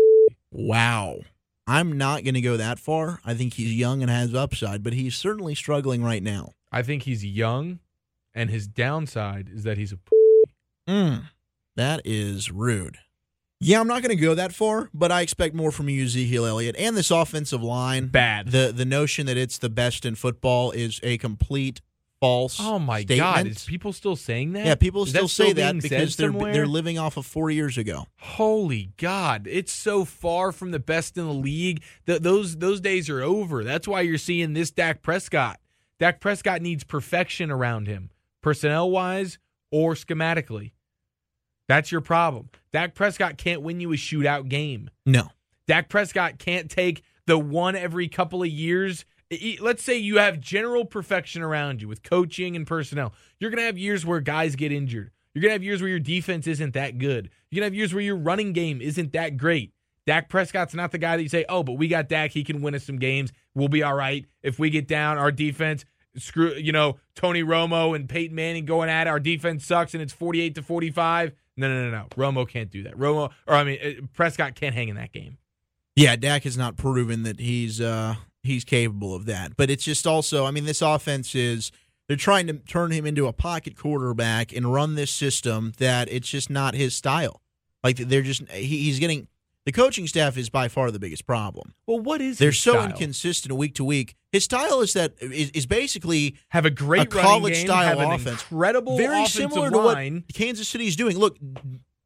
Wow. 0.51 1.19
I'm 1.67 1.97
not 1.97 2.23
going 2.23 2.36
to 2.36 2.41
go 2.41 2.58
that 2.58 2.80
far. 2.80 3.19
I 3.25 3.34
think 3.34 3.56
he's 3.56 3.73
young 3.73 4.01
and 4.01 4.12
has 4.12 4.36
upside, 4.36 4.84
but 4.84 4.93
he's 4.93 5.15
certainly 5.15 5.56
struggling 5.56 6.04
right 6.04 6.21
now. 6.21 6.51
I 6.71 6.84
think 6.84 7.04
he's 7.04 7.25
young, 7.25 7.80
and 8.34 8.49
his 8.49 8.67
downside 8.67 9.49
is 9.51 9.63
that 9.63 9.78
he's 9.78 9.93
a. 9.93 9.97
Mm, 10.88 11.23
that 11.75 12.01
is 12.06 12.51
rude. 12.51 12.99
Yeah, 13.60 13.80
I'm 13.80 13.88
not 13.88 14.04
going 14.04 14.15
to 14.15 14.21
go 14.21 14.36
that 14.36 14.54
far, 14.54 14.89
but 14.93 15.12
I 15.12 15.21
expect 15.21 15.56
more 15.56 15.71
from 15.71 15.89
you, 15.89 16.04
Ezekiel 16.04 16.45
Elliott, 16.45 16.75
and 16.78 16.95
this 16.95 17.10
offensive 17.10 17.63
line. 17.63 18.08
Bad. 18.08 18.49
The 18.49 18.71
the 18.75 18.86
notion 18.86 19.25
that 19.25 19.38
it's 19.38 19.58
the 19.58 19.69
best 19.69 20.06
in 20.06 20.15
football 20.15 20.71
is 20.71 20.99
a 21.01 21.17
complete 21.17 21.82
false. 22.26 22.58
Oh 22.60 22.80
my 22.80 23.02
statement. 23.02 23.36
God! 23.36 23.48
Is 23.48 23.66
people 23.66 23.94
still 23.94 24.16
saying 24.16 24.54
that? 24.54 24.66
Yeah, 24.66 24.76
people 24.76 25.04
Is 25.04 25.10
still 25.10 25.28
say 25.28 25.54
that 25.54 25.82
because 25.82 26.16
they're 26.16 26.30
somewhere? 26.32 26.54
they're 26.54 26.68
living 26.68 26.98
off 26.98 27.18
of 27.18 27.26
four 27.26 27.52
years 27.52 27.78
ago. 27.78 28.08
Holy 28.18 28.92
God! 28.98 29.48
It's 29.50 29.72
so 29.72 30.06
far 30.06 30.52
from 30.52 30.72
the 30.72 30.80
best 30.80 31.18
in 31.18 31.26
the 31.26 31.34
league. 31.34 31.84
Th- 32.06 32.22
those 32.22 32.58
those 32.58 32.82
days 32.82 33.10
are 33.10 33.22
over. 33.22 33.64
That's 33.64 33.88
why 33.88 34.02
you're 34.02 34.18
seeing 34.18 34.54
this 34.54 34.72
Dak 34.72 35.02
Prescott. 35.02 35.60
Dak 36.00 36.20
Prescott 36.20 36.62
needs 36.62 36.84
perfection 36.84 37.52
around 37.52 37.88
him, 37.88 38.10
personnel 38.42 38.90
wise 38.90 39.38
or 39.72 39.94
schematically. 39.94 40.72
That's 41.68 41.92
your 41.92 42.02
problem. 42.02 42.50
Dak 42.72 42.94
Prescott 42.94 43.38
can't 43.38 43.62
win 43.62 43.80
you 43.80 43.92
a 43.92 43.96
shootout 43.96 44.50
game. 44.50 44.90
No, 45.06 45.30
Dak 45.68 45.90
Prescott 45.90 46.38
can't 46.38 46.70
take 46.70 47.02
the 47.28 47.40
one 47.40 47.76
every 47.76 48.08
couple 48.08 48.44
of 48.44 48.50
years. 48.50 49.06
Let's 49.60 49.84
say 49.84 49.98
you 49.98 50.18
have 50.18 50.40
general 50.40 50.86
perfection 50.86 51.42
around 51.42 51.82
you 51.82 51.88
with 51.88 52.04
coaching 52.04 52.56
and 52.56 52.66
personnel. 52.66 53.14
You're 53.40 53.50
going 53.50 53.62
to 53.62 53.66
have 53.66 53.78
years 53.78 54.06
where 54.06 54.20
guys 54.20 54.56
get 54.56 54.72
injured. 54.72 55.12
You're 55.34 55.42
going 55.42 55.50
to 55.50 55.54
have 55.56 55.64
years 55.64 55.82
where 55.82 55.90
your 55.90 56.00
defense 56.00 56.48
isn't 56.48 56.74
that 56.76 56.98
good. 56.98 57.30
You're 57.50 57.62
going 57.62 57.72
to 57.72 57.74
have 57.74 57.78
years 57.78 57.94
where 57.94 58.04
your 58.04 58.16
running 58.16 58.54
game 58.54 58.82
isn't 58.82 59.14
that 59.14 59.38
great. 59.38 59.74
Dak 60.06 60.30
Prescott's 60.30 60.76
not 60.76 60.92
the 60.92 60.98
guy 60.98 61.18
that 61.18 61.24
you 61.24 61.30
say, 61.30 61.46
oh, 61.50 61.64
but 61.64 61.74
we 61.74 61.88
got 61.88 62.08
Dak. 62.08 62.32
He 62.32 62.44
can 62.44 62.62
win 62.62 62.76
us 62.76 62.84
some 62.84 63.00
games. 63.00 63.34
We'll 63.56 63.68
be 63.68 63.82
all 63.84 63.96
right. 63.96 64.26
If 64.44 64.60
we 64.60 64.70
get 64.70 64.88
down, 64.88 65.18
our 65.18 65.32
defense, 65.32 65.84
screw, 66.16 66.54
you 66.54 66.72
know, 66.72 66.98
Tony 67.16 67.44
Romo 67.44 67.96
and 67.96 68.08
Peyton 68.08 68.36
Manning 68.36 68.66
going 68.66 68.90
at 68.90 69.08
it, 69.08 69.10
our 69.10 69.20
defense 69.20 69.66
sucks 69.66 69.94
and 69.94 70.04
it's 70.04 70.14
48 70.14 70.56
to 70.56 70.62
45. 70.62 71.34
No, 71.58 71.68
no, 71.68 71.90
no, 71.90 71.92
no. 71.92 72.08
Romo 72.12 72.48
can't 72.48 72.70
do 72.70 72.84
that. 72.84 72.98
Romo, 72.98 73.32
or 73.48 73.56
I 73.56 73.64
mean, 73.64 73.80
uh, 73.84 74.06
Prescott 74.14 74.56
can't 74.56 74.76
hang 74.76 74.90
in 74.90 74.96
that 74.98 75.12
game. 75.12 75.38
Yeah, 75.96 76.16
Dak 76.18 76.44
has 76.44 76.58
not 76.58 76.76
proven 76.76 77.24
that 77.24 77.40
he's 77.40 77.80
uh, 77.80 78.16
he's 78.47 78.63
capable 78.63 79.13
of 79.13 79.25
that. 79.25 79.58
But 79.58 79.69
it's 79.69 79.84
just 79.84 80.05
also, 80.08 80.45
I 80.45 80.51
mean, 80.51 80.65
this 80.65 80.81
offense 80.81 81.36
is 81.36 81.71
they're 82.08 82.17
trying 82.17 82.47
to 82.47 82.53
turn 82.53 82.91
him 82.91 83.05
into 83.05 83.27
a 83.27 83.34
pocket 83.34 83.77
quarterback 83.77 84.53
and 84.55 84.71
run 84.71 84.95
this 84.95 85.12
system 85.12 85.73
that 85.77 86.12
it's 86.12 86.29
just 86.29 86.49
not 86.49 86.75
his 86.75 86.95
style. 86.95 87.41
Like 87.84 87.97
they're 87.97 88.21
just 88.21 88.49
he, 88.51 88.84
he's 88.84 88.99
getting 88.99 89.27
the 89.65 89.71
coaching 89.71 90.05
staff 90.05 90.38
is 90.38 90.49
by 90.49 90.67
far 90.67 90.91
the 90.91 90.99
biggest 90.99 91.25
problem. 91.25 91.73
Well, 91.88 91.99
what 91.99 92.21
is 92.21 92.38
it? 92.38 92.39
they're 92.39 92.51
so 92.51 92.73
style? 92.73 92.86
inconsistent 92.86 93.55
week 93.55 93.73
to 93.75 93.84
week. 93.84 94.15
His 94.31 94.43
style 94.43 94.81
is 94.81 94.93
that 94.93 95.13
is, 95.19 95.49
is 95.51 95.65
basically 95.65 96.36
have 96.49 96.65
a 96.65 96.69
great 96.69 97.03
a 97.03 97.05
college 97.05 97.53
game, 97.53 97.65
style 97.65 97.99
have 97.99 98.12
offense, 98.12 98.41
incredible, 98.43 98.97
very 98.97 99.25
similar 99.25 99.71
to 99.71 99.77
line. 99.77 100.15
what 100.15 100.34
Kansas 100.34 100.67
City 100.67 100.88
is 100.88 100.95
doing. 100.95 101.17
Look, 101.17 101.38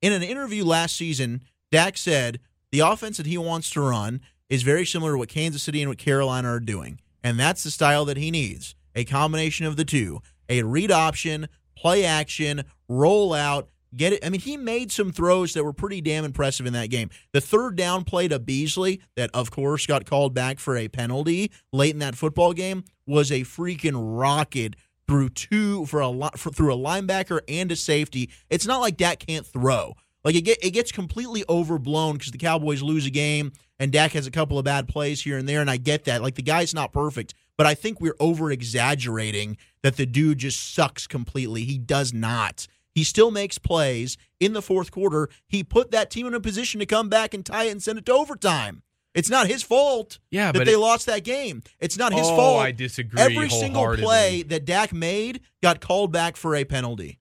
in 0.02 0.14
an 0.14 0.24
interview 0.24 0.64
last 0.64 0.96
season, 0.96 1.44
Dak 1.72 1.98
said 1.98 2.40
the 2.72 2.80
offense 2.80 3.18
that 3.18 3.26
he 3.26 3.38
wants 3.38 3.70
to 3.72 3.82
run 3.82 4.22
is 4.50 4.64
very 4.64 4.86
similar 4.86 5.14
to 5.14 5.18
what 5.18 5.30
Kansas 5.30 5.64
City 5.64 5.82
and 5.82 5.90
what 5.90 5.98
Carolina 5.98 6.50
are 6.50 6.60
doing, 6.60 7.00
and 7.24 7.40
that's 7.40 7.64
the 7.64 7.72
style 7.72 8.06
that 8.06 8.18
he 8.18 8.32
needs. 8.32 8.76
A 8.96 9.06
combination 9.06 9.66
of 9.66 9.76
the 9.76 9.86
two: 9.86 10.22
a 10.50 10.64
read 10.64 10.92
option, 10.92 11.48
play 11.76 12.06
action, 12.06 12.64
roll 12.88 13.34
out 13.34 13.70
get 13.96 14.14
it. 14.14 14.26
I 14.26 14.30
mean, 14.30 14.42
he 14.42 14.58
made 14.58 14.92
some 14.92 15.12
throws 15.12 15.54
that 15.54 15.64
were 15.64 15.74
pretty 15.74 16.02
damn 16.02 16.26
impressive 16.26 16.66
in 16.66 16.74
that 16.74 16.90
game. 16.90 17.10
The 17.34 17.42
third 17.42 17.76
down 17.76 18.04
play 18.04 18.28
to 18.28 18.40
Beasley, 18.40 19.02
that 19.16 19.30
of 19.34 19.52
course 19.52 19.86
got 19.86 20.06
called 20.06 20.34
back 20.34 20.60
for 20.60 20.78
a 20.78 20.88
penalty 20.88 21.52
late 21.74 21.94
in 21.94 22.00
that 22.00 22.16
football 22.16 22.54
game, 22.54 22.84
was 23.06 23.32
a 23.32 23.42
freaking 23.42 23.96
rocket 23.96 24.76
through 25.08 25.30
two 25.30 25.86
for 25.86 26.02
a 26.02 26.38
for, 26.38 26.52
through 26.52 26.74
a 26.74 26.78
linebacker 26.78 27.42
and 27.48 27.72
a 27.72 27.76
safety. 27.76 28.30
It's 28.50 28.68
not 28.68 28.82
like 28.82 28.98
Dak 28.98 29.20
can't 29.20 29.46
throw. 29.46 29.96
Like 30.24 30.36
it, 30.36 30.42
get, 30.42 30.64
it 30.64 30.72
gets 30.72 30.92
completely 30.92 31.44
overblown 31.48 32.18
because 32.18 32.32
the 32.32 32.38
Cowboys 32.38 32.82
lose 32.82 33.06
a 33.06 33.10
game 33.10 33.54
and 33.80 33.92
Dak 33.92 34.12
has 34.12 34.28
a 34.28 34.32
couple 34.32 34.60
of 34.60 34.66
bad 34.66 34.88
plays 34.88 35.22
here 35.22 35.38
and 35.38 35.48
there, 35.48 35.62
and 35.62 35.70
I 35.70 35.78
get 35.78 36.06
that. 36.06 36.22
Like 36.22 36.36
the 36.36 36.42
guy's 36.42 36.74
not 36.74 36.92
perfect, 36.92 37.34
but 37.58 37.66
I 37.66 37.74
think 37.74 38.00
we're 38.00 38.16
over 38.20 38.52
exaggerating 38.52 39.58
that 39.82 39.98
the 39.98 40.06
dude 40.06 40.40
just 40.40 40.74
sucks 40.74 41.08
completely. 41.08 41.64
He 41.64 41.78
does 41.78 42.14
not. 42.14 42.68
He 42.94 43.04
still 43.04 43.32
makes 43.32 43.58
plays 43.58 44.18
in 44.40 44.54
the 44.54 44.62
fourth 44.62 44.92
quarter. 44.92 45.30
He 45.48 45.64
put 45.64 45.92
that 45.92 46.10
team 46.10 46.28
in 46.28 46.34
a 46.34 46.40
position 46.40 46.80
to 46.80 46.86
come 46.86 47.08
back 47.08 47.34
and 47.34 47.46
tie 47.46 47.66
it 47.66 47.72
and 47.72 47.82
send 47.82 47.98
it 47.98 48.06
to 48.08 48.14
overtime. 48.14 48.84
It's 49.16 49.30
not 49.30 49.48
his 49.48 49.64
fault 49.64 50.20
yeah, 50.30 50.52
that 50.52 50.66
they 50.66 50.74
it, 50.74 50.80
lost 50.80 51.08
that 51.08 51.24
game. 51.24 51.64
It's 51.80 51.98
not 51.98 52.14
his 52.14 52.28
oh, 52.28 52.36
fault. 52.36 52.62
I 52.62 52.72
disagree. 52.72 53.20
Every 53.20 53.50
single 53.50 53.96
play 53.96 54.44
that 54.44 54.66
Dak 54.66 54.94
made 54.94 55.42
got 55.64 55.82
called 55.82 56.12
back 56.12 56.38
for 56.38 56.56
a 56.56 56.64
penalty 56.64 57.20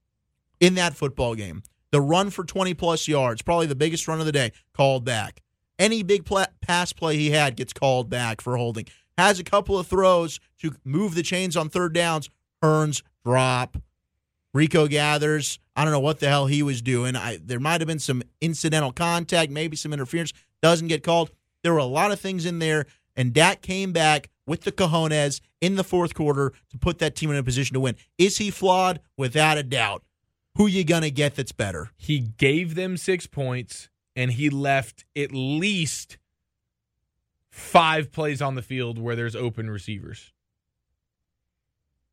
in 0.61 0.75
that 0.75 0.95
football 0.95 1.35
game. 1.35 1.63
The 1.91 2.01
run 2.01 2.31
for 2.31 2.45
20 2.45 2.75
plus 2.75 3.09
yards, 3.09 3.41
probably 3.41 3.67
the 3.67 3.75
biggest 3.75 4.07
run 4.07 4.21
of 4.21 4.27
the 4.27 4.33
day, 4.33 4.53
called 4.75 5.05
back. 5.05 5.43
Any 5.79 6.03
big 6.03 6.25
pla- 6.25 6.47
pass 6.61 6.93
play 6.93 7.17
he 7.17 7.31
had 7.31 7.57
gets 7.57 7.73
called 7.73 8.11
back 8.11 8.41
for 8.41 8.57
holding. 8.57 8.87
Has 9.17 9.39
a 9.39 9.45
couple 9.45 9.79
of 9.79 9.87
throws 9.87 10.41
to 10.61 10.75
move 10.85 11.15
the 11.15 11.23
chains 11.23 11.57
on 11.57 11.69
third 11.69 11.93
downs. 11.93 12.31
Hurns 12.63 13.03
drop. 13.25 13.77
Rico 14.55 14.89
Gathers, 14.89 15.59
I 15.77 15.85
don't 15.85 15.93
know 15.93 16.01
what 16.01 16.21
the 16.21 16.29
hell 16.29 16.47
he 16.47 16.63
was 16.63 16.83
doing. 16.83 17.15
I, 17.15 17.39
there 17.43 17.61
might 17.61 17.81
have 17.81 17.87
been 17.87 17.99
some 17.99 18.23
incidental 18.41 18.93
contact, 18.93 19.53
maybe 19.53 19.77
some 19.77 19.93
interference. 19.93 20.33
Doesn't 20.63 20.89
get 20.89 21.05
called. 21.05 21.31
There 21.63 21.73
were 21.73 21.79
a 21.79 21.85
lot 21.85 22.11
of 22.13 22.19
things 22.19 22.47
in 22.47 22.59
there, 22.59 22.87
and 23.15 23.33
Dak 23.33 23.63
came 23.63 23.93
back 23.93 24.31
with 24.47 24.63
the 24.63 24.73
cojones 24.73 25.41
in 25.61 25.77
the 25.77 25.85
fourth 25.85 26.15
quarter 26.15 26.53
to 26.71 26.79
put 26.79 26.99
that 26.99 27.15
team 27.15 27.31
in 27.31 27.37
a 27.37 27.43
position 27.43 27.75
to 27.75 27.81
win. 27.81 27.97
Is 28.17 28.39
he 28.39 28.51
flawed? 28.51 29.01
Without 29.17 29.59
a 29.59 29.63
doubt. 29.63 30.03
Who 30.57 30.67
you 30.67 30.83
gonna 30.83 31.11
get 31.11 31.37
that's 31.37 31.53
better? 31.53 31.91
He 31.97 32.19
gave 32.19 32.75
them 32.75 32.97
six 32.97 33.27
points, 33.27 33.91
and 34.19 34.33
he 34.33 34.51
left 34.51 35.05
at 35.17 35.31
least 35.33 36.19
five 37.51 38.11
plays 38.11 38.43
on 38.43 38.57
the 38.57 38.63
field 38.63 38.99
where 38.99 39.15
there's 39.15 39.37
open 39.37 39.71
receivers. 39.71 40.33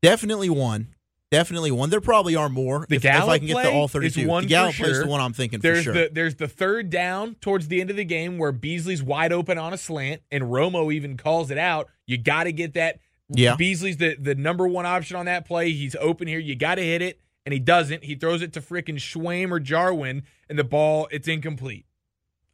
Definitely 0.02 0.48
one. 0.48 0.94
Definitely 1.32 1.72
one. 1.72 1.90
There 1.90 2.00
probably 2.00 2.36
are 2.36 2.48
more. 2.48 2.86
The 2.88 2.94
if, 2.94 3.02
Gallup 3.02 3.24
if 3.24 3.30
I 3.30 3.38
can 3.38 3.48
get 3.48 3.62
the 3.64 3.72
all 3.72 3.88
thirty-two. 3.88 4.28
One 4.28 4.44
the 4.44 4.50
Gallup 4.50 4.74
sure. 4.74 4.88
is 4.88 5.00
the 5.00 5.08
one 5.08 5.20
I'm 5.20 5.32
thinking 5.32 5.58
there's 5.58 5.78
for 5.78 5.82
sure. 5.82 5.92
The, 5.94 6.10
there's 6.12 6.36
the 6.36 6.46
third 6.46 6.90
down 6.90 7.34
towards 7.40 7.66
the 7.66 7.80
end 7.80 7.90
of 7.90 7.96
the 7.96 8.04
game 8.04 8.38
where 8.38 8.52
Beasley's 8.52 9.02
wide 9.02 9.32
open 9.32 9.58
on 9.58 9.72
a 9.72 9.78
slant, 9.78 10.22
and 10.30 10.44
Romo 10.44 10.94
even 10.94 11.16
calls 11.16 11.50
it 11.50 11.58
out. 11.58 11.88
You 12.06 12.18
got 12.18 12.44
to 12.44 12.52
get 12.52 12.74
that. 12.74 13.00
Yeah. 13.30 13.56
Beasley's 13.56 13.96
the 13.96 14.14
the 14.14 14.36
number 14.36 14.68
one 14.68 14.86
option 14.86 15.16
on 15.16 15.26
that 15.26 15.44
play. 15.44 15.72
He's 15.72 15.96
open 15.96 16.28
here. 16.28 16.38
You 16.38 16.54
got 16.54 16.76
to 16.76 16.84
hit 16.84 17.02
it, 17.02 17.20
and 17.44 17.52
he 17.52 17.58
doesn't. 17.58 18.04
He 18.04 18.14
throws 18.14 18.42
it 18.42 18.52
to 18.52 18.60
freaking 18.60 18.94
Swaim 18.94 19.50
or 19.50 19.58
Jarwin, 19.58 20.22
and 20.48 20.56
the 20.56 20.64
ball 20.64 21.08
it's 21.10 21.26
incomplete. 21.26 21.86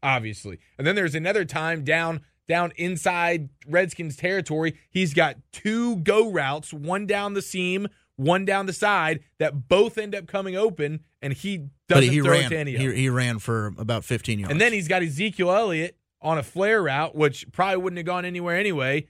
Obviously, 0.02 0.58
and 0.78 0.86
then 0.86 0.96
there's 0.96 1.14
another 1.14 1.44
time 1.44 1.84
down 1.84 2.22
down 2.48 2.72
inside 2.76 3.48
Redskins 3.68 4.16
territory. 4.16 4.78
He's 4.90 5.14
got 5.14 5.36
two 5.52 5.96
go 5.96 6.30
routes, 6.30 6.72
one 6.72 7.06
down 7.06 7.34
the 7.34 7.42
seam, 7.42 7.88
one 8.16 8.44
down 8.44 8.66
the 8.66 8.72
side 8.72 9.20
that 9.38 9.68
both 9.68 9.98
end 9.98 10.14
up 10.14 10.26
coming 10.26 10.56
open, 10.56 11.00
and 11.20 11.32
he 11.32 11.68
doesn't 11.88 12.10
he 12.10 12.20
throw 12.20 12.32
ran, 12.32 12.50
to 12.50 12.58
any 12.58 12.74
of 12.74 12.80
he, 12.80 12.92
he 12.94 13.08
ran 13.08 13.38
for 13.38 13.68
about 13.78 14.04
15 14.04 14.38
yards. 14.38 14.50
And 14.50 14.60
then 14.60 14.72
he's 14.72 14.88
got 14.88 15.02
Ezekiel 15.02 15.50
Elliott 15.50 15.96
on 16.20 16.38
a 16.38 16.42
flare 16.42 16.82
route, 16.82 17.14
which 17.14 17.50
probably 17.52 17.76
wouldn't 17.76 17.98
have 17.98 18.06
gone 18.06 18.24
anywhere 18.24 18.56
anyway, 18.56 19.06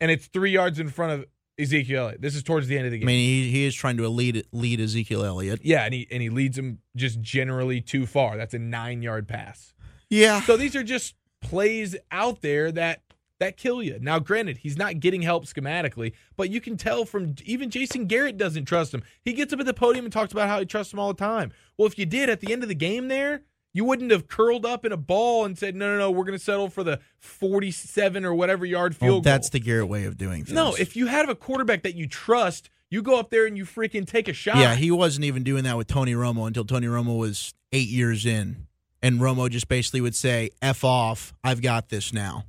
and 0.00 0.10
it's 0.10 0.26
three 0.26 0.50
yards 0.50 0.78
in 0.78 0.88
front 0.88 1.12
of 1.12 1.26
Ezekiel 1.58 2.04
Elliott. 2.04 2.22
This 2.22 2.34
is 2.34 2.42
towards 2.42 2.68
the 2.68 2.76
end 2.76 2.86
of 2.86 2.92
the 2.92 2.98
game. 2.98 3.06
I 3.06 3.12
mean, 3.12 3.18
he, 3.18 3.50
he 3.50 3.64
is 3.66 3.74
trying 3.74 3.96
to 3.98 4.08
lead 4.08 4.46
lead 4.52 4.80
Ezekiel 4.80 5.24
Elliott. 5.24 5.60
Yeah, 5.62 5.84
and 5.84 5.92
he 5.92 6.06
and 6.10 6.22
he 6.22 6.30
leads 6.30 6.56
him 6.56 6.78
just 6.96 7.20
generally 7.20 7.80
too 7.80 8.06
far. 8.06 8.36
That's 8.36 8.54
a 8.54 8.58
nine 8.58 9.02
yard 9.02 9.28
pass. 9.28 9.74
Yeah. 10.10 10.42
So 10.42 10.56
these 10.56 10.76
are 10.76 10.82
just 10.82 11.14
plays 11.40 11.96
out 12.10 12.42
there 12.42 12.70
that 12.72 13.02
that 13.38 13.56
kill 13.56 13.82
you. 13.82 13.98
Now, 14.00 14.18
granted, 14.18 14.58
he's 14.58 14.76
not 14.76 15.00
getting 15.00 15.22
help 15.22 15.46
schematically, 15.46 16.12
but 16.36 16.50
you 16.50 16.60
can 16.60 16.76
tell 16.76 17.06
from 17.06 17.34
even 17.44 17.70
Jason 17.70 18.06
Garrett 18.06 18.36
doesn't 18.36 18.66
trust 18.66 18.92
him. 18.92 19.02
He 19.22 19.32
gets 19.32 19.52
up 19.52 19.60
at 19.60 19.66
the 19.66 19.72
podium 19.72 20.04
and 20.04 20.12
talks 20.12 20.32
about 20.32 20.48
how 20.48 20.58
he 20.58 20.66
trusts 20.66 20.92
him 20.92 20.98
all 20.98 21.08
the 21.08 21.18
time. 21.18 21.52
Well, 21.78 21.86
if 21.86 21.98
you 21.98 22.04
did 22.04 22.28
at 22.28 22.40
the 22.40 22.52
end 22.52 22.62
of 22.62 22.68
the 22.68 22.74
game 22.74 23.08
there, 23.08 23.42
you 23.72 23.84
wouldn't 23.84 24.10
have 24.10 24.28
curled 24.28 24.66
up 24.66 24.84
in 24.84 24.92
a 24.92 24.96
ball 24.96 25.44
and 25.44 25.56
said, 25.56 25.74
no, 25.74 25.92
no, 25.92 25.98
no, 25.98 26.10
we're 26.10 26.24
going 26.24 26.38
to 26.38 26.44
settle 26.44 26.68
for 26.68 26.84
the 26.84 27.00
47 27.18 28.24
or 28.24 28.34
whatever 28.34 28.66
yard 28.66 28.96
field 28.96 29.10
well, 29.10 29.20
that's 29.20 29.48
goal. 29.48 29.52
the 29.52 29.60
Garrett 29.60 29.88
way 29.88 30.04
of 30.04 30.18
doing 30.18 30.44
things. 30.44 30.54
No, 30.54 30.74
if 30.74 30.96
you 30.96 31.06
have 31.06 31.28
a 31.28 31.34
quarterback 31.34 31.82
that 31.84 31.94
you 31.94 32.06
trust, 32.06 32.68
you 32.90 33.02
go 33.02 33.18
up 33.18 33.30
there 33.30 33.46
and 33.46 33.56
you 33.56 33.64
freaking 33.64 34.06
take 34.06 34.28
a 34.28 34.32
shot. 34.32 34.56
Yeah, 34.56 34.74
he 34.74 34.90
wasn't 34.90 35.24
even 35.24 35.44
doing 35.44 35.64
that 35.64 35.76
with 35.76 35.86
Tony 35.86 36.14
Romo 36.14 36.46
until 36.46 36.64
Tony 36.64 36.88
Romo 36.88 37.16
was 37.18 37.54
eight 37.72 37.88
years 37.88 38.26
in. 38.26 38.66
And 39.02 39.20
Romo 39.20 39.48
just 39.50 39.68
basically 39.68 40.00
would 40.00 40.14
say, 40.14 40.50
F 40.60 40.84
off, 40.84 41.32
I've 41.42 41.62
got 41.62 41.88
this 41.88 42.12
now. 42.12 42.44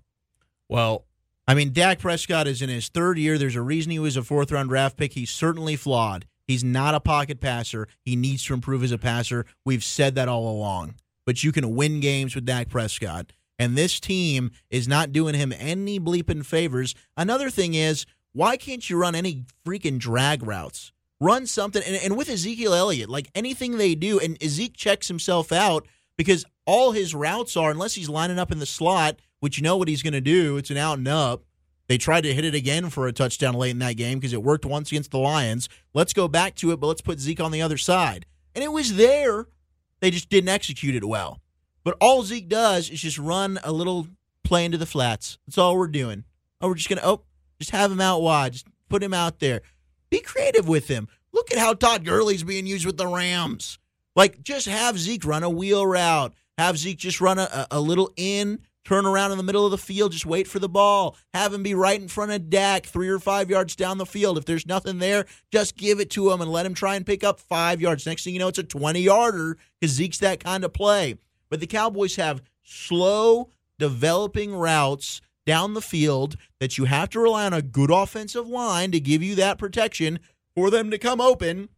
Well, 0.67 1.05
I 1.47 1.53
mean, 1.53 1.73
Dak 1.73 1.99
Prescott 1.99 2.47
is 2.47 2.61
in 2.61 2.69
his 2.69 2.87
third 2.87 3.17
year. 3.17 3.37
There's 3.37 3.55
a 3.55 3.61
reason 3.61 3.91
he 3.91 3.99
was 3.99 4.17
a 4.17 4.23
fourth 4.23 4.51
round 4.51 4.69
draft 4.69 4.97
pick. 4.97 5.13
He's 5.13 5.31
certainly 5.31 5.75
flawed. 5.75 6.25
He's 6.47 6.63
not 6.63 6.95
a 6.95 6.99
pocket 6.99 7.39
passer. 7.39 7.87
He 8.03 8.15
needs 8.15 8.43
to 8.45 8.53
improve 8.53 8.83
as 8.83 8.91
a 8.91 8.97
passer. 8.97 9.45
We've 9.65 9.83
said 9.83 10.15
that 10.15 10.27
all 10.27 10.49
along. 10.49 10.95
But 11.25 11.43
you 11.43 11.51
can 11.51 11.75
win 11.75 11.99
games 11.99 12.35
with 12.35 12.45
Dak 12.45 12.69
Prescott. 12.69 13.31
And 13.57 13.77
this 13.77 13.99
team 13.99 14.51
is 14.69 14.87
not 14.87 15.11
doing 15.11 15.35
him 15.35 15.53
any 15.57 15.99
bleeping 15.99 16.45
favors. 16.45 16.95
Another 17.15 17.49
thing 17.49 17.73
is, 17.73 18.05
why 18.33 18.57
can't 18.57 18.89
you 18.89 18.97
run 18.97 19.13
any 19.13 19.45
freaking 19.65 19.99
drag 19.99 20.43
routes? 20.43 20.91
Run 21.19 21.45
something. 21.45 21.83
And, 21.85 21.95
and 21.95 22.17
with 22.17 22.29
Ezekiel 22.29 22.73
Elliott, 22.73 23.09
like 23.09 23.29
anything 23.35 23.77
they 23.77 23.93
do, 23.93 24.19
and 24.19 24.41
Ezekiel 24.41 24.73
checks 24.75 25.07
himself 25.07 25.51
out 25.51 25.85
because 26.17 26.45
all 26.65 26.91
his 26.91 27.15
routes 27.15 27.57
are, 27.57 27.71
unless 27.71 27.95
he's 27.95 28.09
lining 28.09 28.39
up 28.39 28.51
in 28.51 28.59
the 28.59 28.65
slot, 28.65 29.19
which 29.39 29.57
you 29.57 29.63
know 29.63 29.77
what 29.77 29.87
he's 29.87 30.03
going 30.03 30.13
to 30.13 30.21
do. 30.21 30.57
It's 30.57 30.69
an 30.69 30.77
out 30.77 30.97
and 30.97 31.07
up. 31.07 31.43
They 31.87 31.97
tried 31.97 32.21
to 32.21 32.33
hit 32.33 32.45
it 32.45 32.55
again 32.55 32.89
for 32.89 33.07
a 33.07 33.11
touchdown 33.11 33.53
late 33.53 33.71
in 33.71 33.79
that 33.79 33.97
game 33.97 34.19
because 34.19 34.33
it 34.33 34.43
worked 34.43 34.65
once 34.65 34.91
against 34.91 35.11
the 35.11 35.17
Lions. 35.17 35.67
Let's 35.93 36.13
go 36.13 36.27
back 36.27 36.55
to 36.55 36.71
it, 36.71 36.79
but 36.79 36.87
let's 36.87 37.01
put 37.01 37.19
Zeke 37.19 37.41
on 37.41 37.51
the 37.51 37.61
other 37.61 37.77
side. 37.77 38.25
And 38.55 38.63
it 38.63 38.71
was 38.71 38.95
there. 38.95 39.47
They 39.99 40.11
just 40.11 40.29
didn't 40.29 40.49
execute 40.49 40.95
it 40.95 41.03
well. 41.03 41.41
But 41.83 41.97
all 41.99 42.23
Zeke 42.23 42.47
does 42.47 42.89
is 42.89 43.01
just 43.01 43.17
run 43.17 43.59
a 43.63 43.71
little 43.71 44.07
play 44.43 44.63
into 44.63 44.77
the 44.77 44.85
flats. 44.85 45.37
That's 45.45 45.57
all 45.57 45.77
we're 45.77 45.87
doing. 45.87 46.23
Oh, 46.61 46.67
we're 46.67 46.75
just 46.75 46.89
going 46.89 46.99
to, 46.99 47.07
oh, 47.07 47.23
just 47.59 47.71
have 47.71 47.91
him 47.91 48.01
out 48.01 48.21
wide. 48.21 48.53
Just 48.53 48.67
put 48.87 49.03
him 49.03 49.13
out 49.13 49.39
there. 49.39 49.61
Be 50.09 50.19
creative 50.19 50.67
with 50.67 50.87
him. 50.87 51.07
Look 51.33 51.51
at 51.51 51.57
how 51.57 51.73
Todd 51.73 52.05
Gurley's 52.05 52.43
being 52.43 52.67
used 52.67 52.85
with 52.85 52.97
the 52.97 53.07
Rams. 53.07 53.79
Like, 54.15 54.43
just 54.43 54.67
have 54.67 54.99
Zeke 54.99 55.25
run 55.25 55.43
a 55.43 55.49
wheel 55.49 55.85
route. 55.85 56.33
Have 56.57 56.77
Zeke 56.77 56.97
just 56.97 57.21
run 57.21 57.39
a, 57.39 57.67
a 57.71 57.79
little 57.79 58.11
in 58.17 58.59
Turn 58.83 59.05
around 59.05 59.31
in 59.31 59.37
the 59.37 59.43
middle 59.43 59.63
of 59.63 59.71
the 59.71 59.77
field, 59.77 60.11
just 60.11 60.25
wait 60.25 60.47
for 60.47 60.57
the 60.57 60.67
ball. 60.67 61.15
Have 61.35 61.53
him 61.53 61.61
be 61.61 61.75
right 61.75 62.01
in 62.01 62.07
front 62.07 62.31
of 62.31 62.49
Dak, 62.49 62.87
three 62.87 63.09
or 63.09 63.19
five 63.19 63.49
yards 63.49 63.75
down 63.75 63.99
the 63.99 64.07
field. 64.07 64.39
If 64.39 64.45
there's 64.45 64.65
nothing 64.65 64.97
there, 64.97 65.25
just 65.51 65.77
give 65.77 65.99
it 65.99 66.09
to 66.11 66.31
him 66.31 66.41
and 66.41 66.51
let 66.51 66.65
him 66.65 66.73
try 66.73 66.95
and 66.95 67.05
pick 67.05 67.23
up 67.23 67.39
five 67.39 67.79
yards. 67.79 68.07
Next 68.07 68.23
thing 68.23 68.33
you 68.33 68.39
know, 68.39 68.47
it's 68.47 68.57
a 68.57 68.63
20 68.63 68.99
yarder 68.99 69.57
because 69.79 69.95
Zeke's 69.95 70.17
that 70.19 70.43
kind 70.43 70.63
of 70.63 70.73
play. 70.73 71.15
But 71.49 71.59
the 71.59 71.67
Cowboys 71.67 72.15
have 72.15 72.41
slow 72.63 73.49
developing 73.77 74.55
routes 74.55 75.21
down 75.45 75.75
the 75.75 75.81
field 75.81 76.35
that 76.59 76.79
you 76.79 76.85
have 76.85 77.09
to 77.09 77.19
rely 77.19 77.45
on 77.45 77.53
a 77.53 77.61
good 77.61 77.91
offensive 77.91 78.47
line 78.47 78.91
to 78.91 78.99
give 78.99 79.21
you 79.21 79.35
that 79.35 79.59
protection 79.59 80.19
for 80.55 80.71
them 80.71 80.89
to 80.89 80.97
come 80.97 81.21
open. 81.21 81.69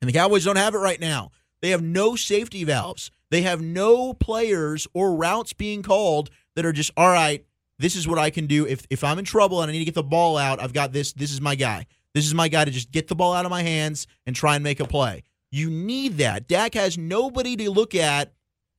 And 0.00 0.08
the 0.08 0.12
Cowboys 0.12 0.44
don't 0.44 0.56
have 0.56 0.74
it 0.74 0.78
right 0.78 1.00
now. 1.00 1.30
They 1.64 1.70
have 1.70 1.82
no 1.82 2.14
safety 2.14 2.62
valves. 2.62 3.10
They 3.30 3.40
have 3.40 3.62
no 3.62 4.12
players 4.12 4.86
or 4.92 5.16
routes 5.16 5.54
being 5.54 5.82
called 5.82 6.28
that 6.56 6.66
are 6.66 6.74
just, 6.74 6.90
all 6.94 7.08
right, 7.08 7.42
this 7.78 7.96
is 7.96 8.06
what 8.06 8.18
I 8.18 8.28
can 8.28 8.46
do. 8.46 8.66
If 8.66 8.86
if 8.90 9.02
I'm 9.02 9.18
in 9.18 9.24
trouble 9.24 9.62
and 9.62 9.70
I 9.70 9.72
need 9.72 9.78
to 9.78 9.86
get 9.86 9.94
the 9.94 10.02
ball 10.02 10.36
out, 10.36 10.60
I've 10.60 10.74
got 10.74 10.92
this. 10.92 11.14
This 11.14 11.32
is 11.32 11.40
my 11.40 11.54
guy. 11.54 11.86
This 12.12 12.26
is 12.26 12.34
my 12.34 12.48
guy 12.48 12.66
to 12.66 12.70
just 12.70 12.92
get 12.92 13.08
the 13.08 13.14
ball 13.14 13.32
out 13.32 13.46
of 13.46 13.50
my 13.50 13.62
hands 13.62 14.06
and 14.26 14.36
try 14.36 14.56
and 14.56 14.62
make 14.62 14.78
a 14.78 14.84
play. 14.84 15.22
You 15.50 15.70
need 15.70 16.18
that. 16.18 16.48
Dak 16.48 16.74
has 16.74 16.98
nobody 16.98 17.56
to 17.56 17.70
look 17.70 17.94
at 17.94 18.34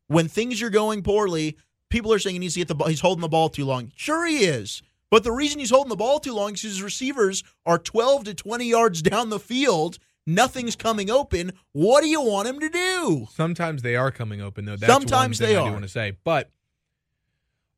when 0.05 0.27
things 0.27 0.61
are 0.61 0.69
going 0.69 1.01
poorly. 1.01 1.57
People 1.89 2.13
are 2.13 2.19
saying 2.19 2.35
he 2.35 2.39
needs 2.39 2.53
to 2.53 2.59
get 2.59 2.67
the 2.67 2.75
ball. 2.75 2.89
He's 2.89 3.01
holding 3.01 3.23
the 3.23 3.27
ball 3.27 3.49
too 3.49 3.65
long. 3.65 3.93
Sure, 3.95 4.27
he 4.27 4.45
is. 4.45 4.83
But 5.09 5.23
the 5.23 5.31
reason 5.31 5.59
he's 5.59 5.71
holding 5.71 5.89
the 5.89 5.95
ball 5.95 6.19
too 6.19 6.35
long 6.35 6.53
is 6.53 6.61
his 6.61 6.83
receivers 6.83 7.43
are 7.65 7.79
12 7.79 8.25
to 8.25 8.35
20 8.35 8.63
yards 8.63 9.01
down 9.01 9.31
the 9.31 9.39
field. 9.39 9.97
Nothing's 10.27 10.75
coming 10.75 11.09
open. 11.11 11.53
What 11.71 12.01
do 12.01 12.07
you 12.07 12.21
want 12.21 12.47
him 12.47 12.59
to 12.59 12.69
do? 12.69 13.27
Sometimes 13.31 13.81
they 13.83 13.95
are 13.95 14.11
coming 14.11 14.41
open 14.41 14.65
though. 14.65 14.75
That's 14.75 14.91
Sometimes 14.91 15.37
they 15.37 15.55
I 15.55 15.59
do 15.61 15.67
are. 15.67 15.71
want 15.71 15.83
to 15.83 15.89
say, 15.89 16.17
but 16.23 16.51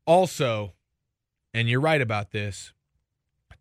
also, 0.06 0.72
and 1.52 1.68
you're 1.68 1.80
right 1.80 2.00
about 2.00 2.30
this. 2.30 2.72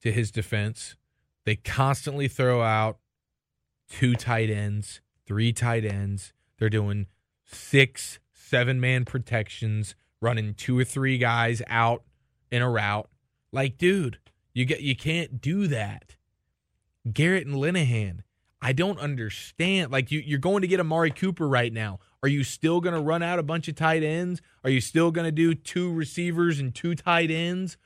To 0.04 0.12
his 0.12 0.30
defense, 0.30 0.95
they 1.43 1.56
constantly 1.56 2.28
throw 2.28 2.62
out 2.62 3.00
two 3.89 4.13
tight 4.15 4.50
ends, 4.50 5.02
three 5.26 5.52
tight 5.52 5.84
ends. 5.84 6.34
They're 6.60 6.69
doing 6.69 7.08
six, 7.45 8.19
seven 8.32 8.80
man 8.80 9.06
protections, 9.06 9.95
running 10.21 10.54
two 10.54 10.78
or 10.78 10.84
three 10.84 11.17
guys 11.17 11.63
out 11.67 12.04
in 12.52 12.62
a 12.62 12.69
route. 12.69 13.10
Like, 13.52 13.78
dude, 13.80 14.19
you 14.54 14.65
get 14.65 14.82
you 14.82 14.95
can't 14.95 15.41
do 15.41 15.65
that. 15.67 16.15
Garrett 17.12 17.47
and 17.47 17.56
Linehan, 17.56 18.19
I 18.61 18.73
don't 18.73 18.99
understand. 18.99 19.91
Like 19.91 20.11
you, 20.11 20.19
you're 20.19 20.39
going 20.39 20.61
to 20.61 20.67
get 20.67 20.79
Amari 20.79 21.11
Cooper 21.11 21.47
right 21.47 21.71
now. 21.71 21.99
Are 22.23 22.29
you 22.29 22.43
still 22.43 22.81
going 22.81 22.95
to 22.95 23.01
run 23.01 23.21
out 23.21 23.39
a 23.39 23.43
bunch 23.43 23.67
of 23.67 23.75
tight 23.75 24.03
ends? 24.03 24.41
Are 24.63 24.69
you 24.69 24.81
still 24.81 25.11
going 25.11 25.25
to 25.25 25.31
do 25.31 25.53
two 25.53 25.93
receivers 25.93 26.59
and 26.59 26.73
two 26.73 26.95
tight 26.95 27.29
ends? 27.29 27.77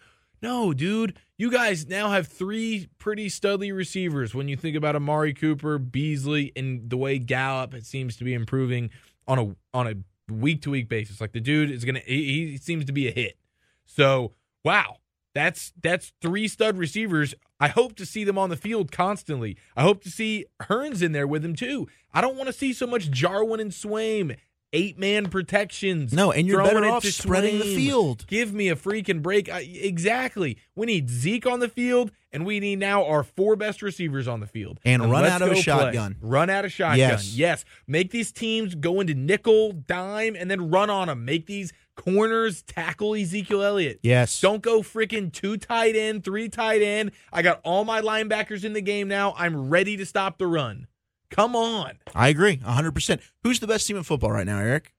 No, 0.41 0.73
dude. 0.73 1.17
You 1.37 1.51
guys 1.51 1.87
now 1.87 2.11
have 2.11 2.27
three 2.27 2.87
pretty 2.97 3.27
studly 3.27 3.75
receivers 3.75 4.33
when 4.33 4.47
you 4.47 4.55
think 4.55 4.75
about 4.75 4.95
Amari 4.95 5.33
Cooper, 5.33 5.77
Beasley, 5.77 6.51
and 6.55 6.89
the 6.89 6.97
way 6.97 7.19
Gallup 7.19 7.75
seems 7.83 8.15
to 8.17 8.23
be 8.23 8.33
improving 8.33 8.89
on 9.27 9.39
a 9.39 9.55
on 9.73 9.87
a 9.87 10.33
week 10.33 10.61
to 10.63 10.71
week 10.71 10.89
basis. 10.89 11.21
Like 11.21 11.33
the 11.33 11.39
dude 11.39 11.69
is 11.69 11.85
gonna 11.85 12.01
he, 12.05 12.51
he 12.51 12.57
seems 12.57 12.85
to 12.85 12.91
be 12.91 13.07
a 13.07 13.11
hit. 13.11 13.37
So 13.85 14.33
wow, 14.63 14.97
that's 15.33 15.71
that's 15.81 16.13
three 16.21 16.47
stud 16.47 16.77
receivers. 16.77 17.33
I 17.59 17.67
hope 17.67 17.95
to 17.97 18.05
see 18.05 18.23
them 18.23 18.37
on 18.37 18.49
the 18.49 18.57
field 18.57 18.91
constantly. 18.91 19.57
I 19.75 19.83
hope 19.83 20.03
to 20.03 20.09
see 20.09 20.45
Hurns 20.63 21.01
in 21.01 21.11
there 21.11 21.27
with 21.27 21.45
him 21.45 21.55
too. 21.55 21.87
I 22.13 22.21
don't 22.21 22.35
want 22.35 22.47
to 22.47 22.53
see 22.53 22.73
so 22.73 22.87
much 22.87 23.11
Jarwin 23.11 23.59
and 23.59 23.71
Swaim. 23.71 24.35
Eight 24.73 24.97
man 24.97 25.29
protections. 25.29 26.13
No, 26.13 26.31
and 26.31 26.47
you're 26.47 26.63
better 26.63 26.85
off 26.85 27.03
spreading 27.03 27.59
the 27.59 27.75
field. 27.75 28.25
Give 28.27 28.53
me 28.53 28.69
a 28.69 28.75
freaking 28.77 29.21
break. 29.21 29.49
I, 29.49 29.59
exactly. 29.59 30.57
We 30.75 30.85
need 30.85 31.09
Zeke 31.09 31.45
on 31.45 31.59
the 31.59 31.67
field, 31.67 32.11
and 32.31 32.45
we 32.45 32.61
need 32.61 32.79
now 32.79 33.05
our 33.05 33.21
four 33.21 33.57
best 33.57 33.81
receivers 33.81 34.29
on 34.29 34.39
the 34.39 34.47
field. 34.47 34.79
And 34.85 35.11
run 35.11 35.25
out 35.25 35.41
of 35.41 35.49
a 35.49 35.49
go 35.49 35.53
play. 35.55 35.61
shotgun. 35.61 36.15
Run 36.21 36.49
out 36.49 36.63
of 36.63 36.71
shotgun. 36.71 36.99
Yes. 36.99 37.35
yes. 37.35 37.65
Make 37.85 38.11
these 38.11 38.31
teams 38.31 38.73
go 38.75 39.01
into 39.01 39.13
nickel, 39.13 39.73
dime, 39.73 40.37
and 40.37 40.49
then 40.49 40.71
run 40.71 40.89
on 40.89 41.09
them. 41.09 41.25
Make 41.25 41.47
these 41.47 41.73
corners 41.95 42.61
tackle 42.61 43.15
Ezekiel 43.15 43.63
Elliott. 43.63 43.99
Yes. 44.03 44.39
Don't 44.41 44.61
go 44.61 44.81
freaking 44.81 45.31
two 45.31 45.57
tight 45.57 45.95
end, 45.95 46.23
three 46.23 46.49
tight 46.49 46.81
end. 46.81 47.11
I 47.31 47.41
got 47.41 47.61
all 47.63 47.85
my 47.85 48.01
linebackers 48.01 48.63
in 48.63 48.73
the 48.73 48.81
game 48.81 49.07
now. 49.07 49.33
I'm 49.37 49.69
ready 49.69 49.97
to 49.97 50.05
stop 50.05 50.37
the 50.37 50.47
run. 50.47 50.87
Come 51.29 51.55
on. 51.55 51.93
I 52.13 52.27
agree 52.27 52.57
100%. 52.57 53.21
Who's 53.43 53.59
the 53.59 53.67
best 53.67 53.87
team 53.87 53.97
in 53.97 54.03
football 54.03 54.31
right 54.31 54.45
now, 54.45 54.59
Eric? 54.59 54.93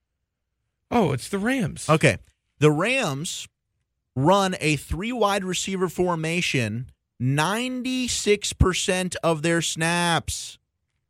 Oh, 0.89 1.11
it's 1.11 1.29
the 1.29 1.37
Rams. 1.37 1.89
Okay. 1.89 2.17
The 2.59 2.71
Rams 2.71 3.47
run 4.15 4.55
a 4.59 4.75
three 4.75 5.11
wide 5.11 5.43
receiver 5.43 5.89
formation 5.89 6.91
96% 7.21 9.15
of 9.23 9.41
their 9.43 9.61
snaps. 9.61 10.57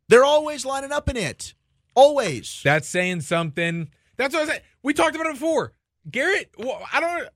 They're 0.10 0.24
always 0.24 0.66
lining 0.66 0.92
up 0.92 1.10
in 1.10 1.18
it. 1.18 1.56
Always. 1.96 2.62
That's 2.64 2.88
saying 2.88 3.22
something. 3.22 3.90
That's 4.18 4.34
what 4.34 4.44
I 4.44 4.54
said. 4.54 4.64
We 4.82 4.94
talked 4.94 5.16
about 5.16 5.28
it 5.28 5.34
before. 5.34 5.74
Garrett, 6.10 6.52
well, 6.58 6.82
I 6.92 7.00
don't. 7.00 7.28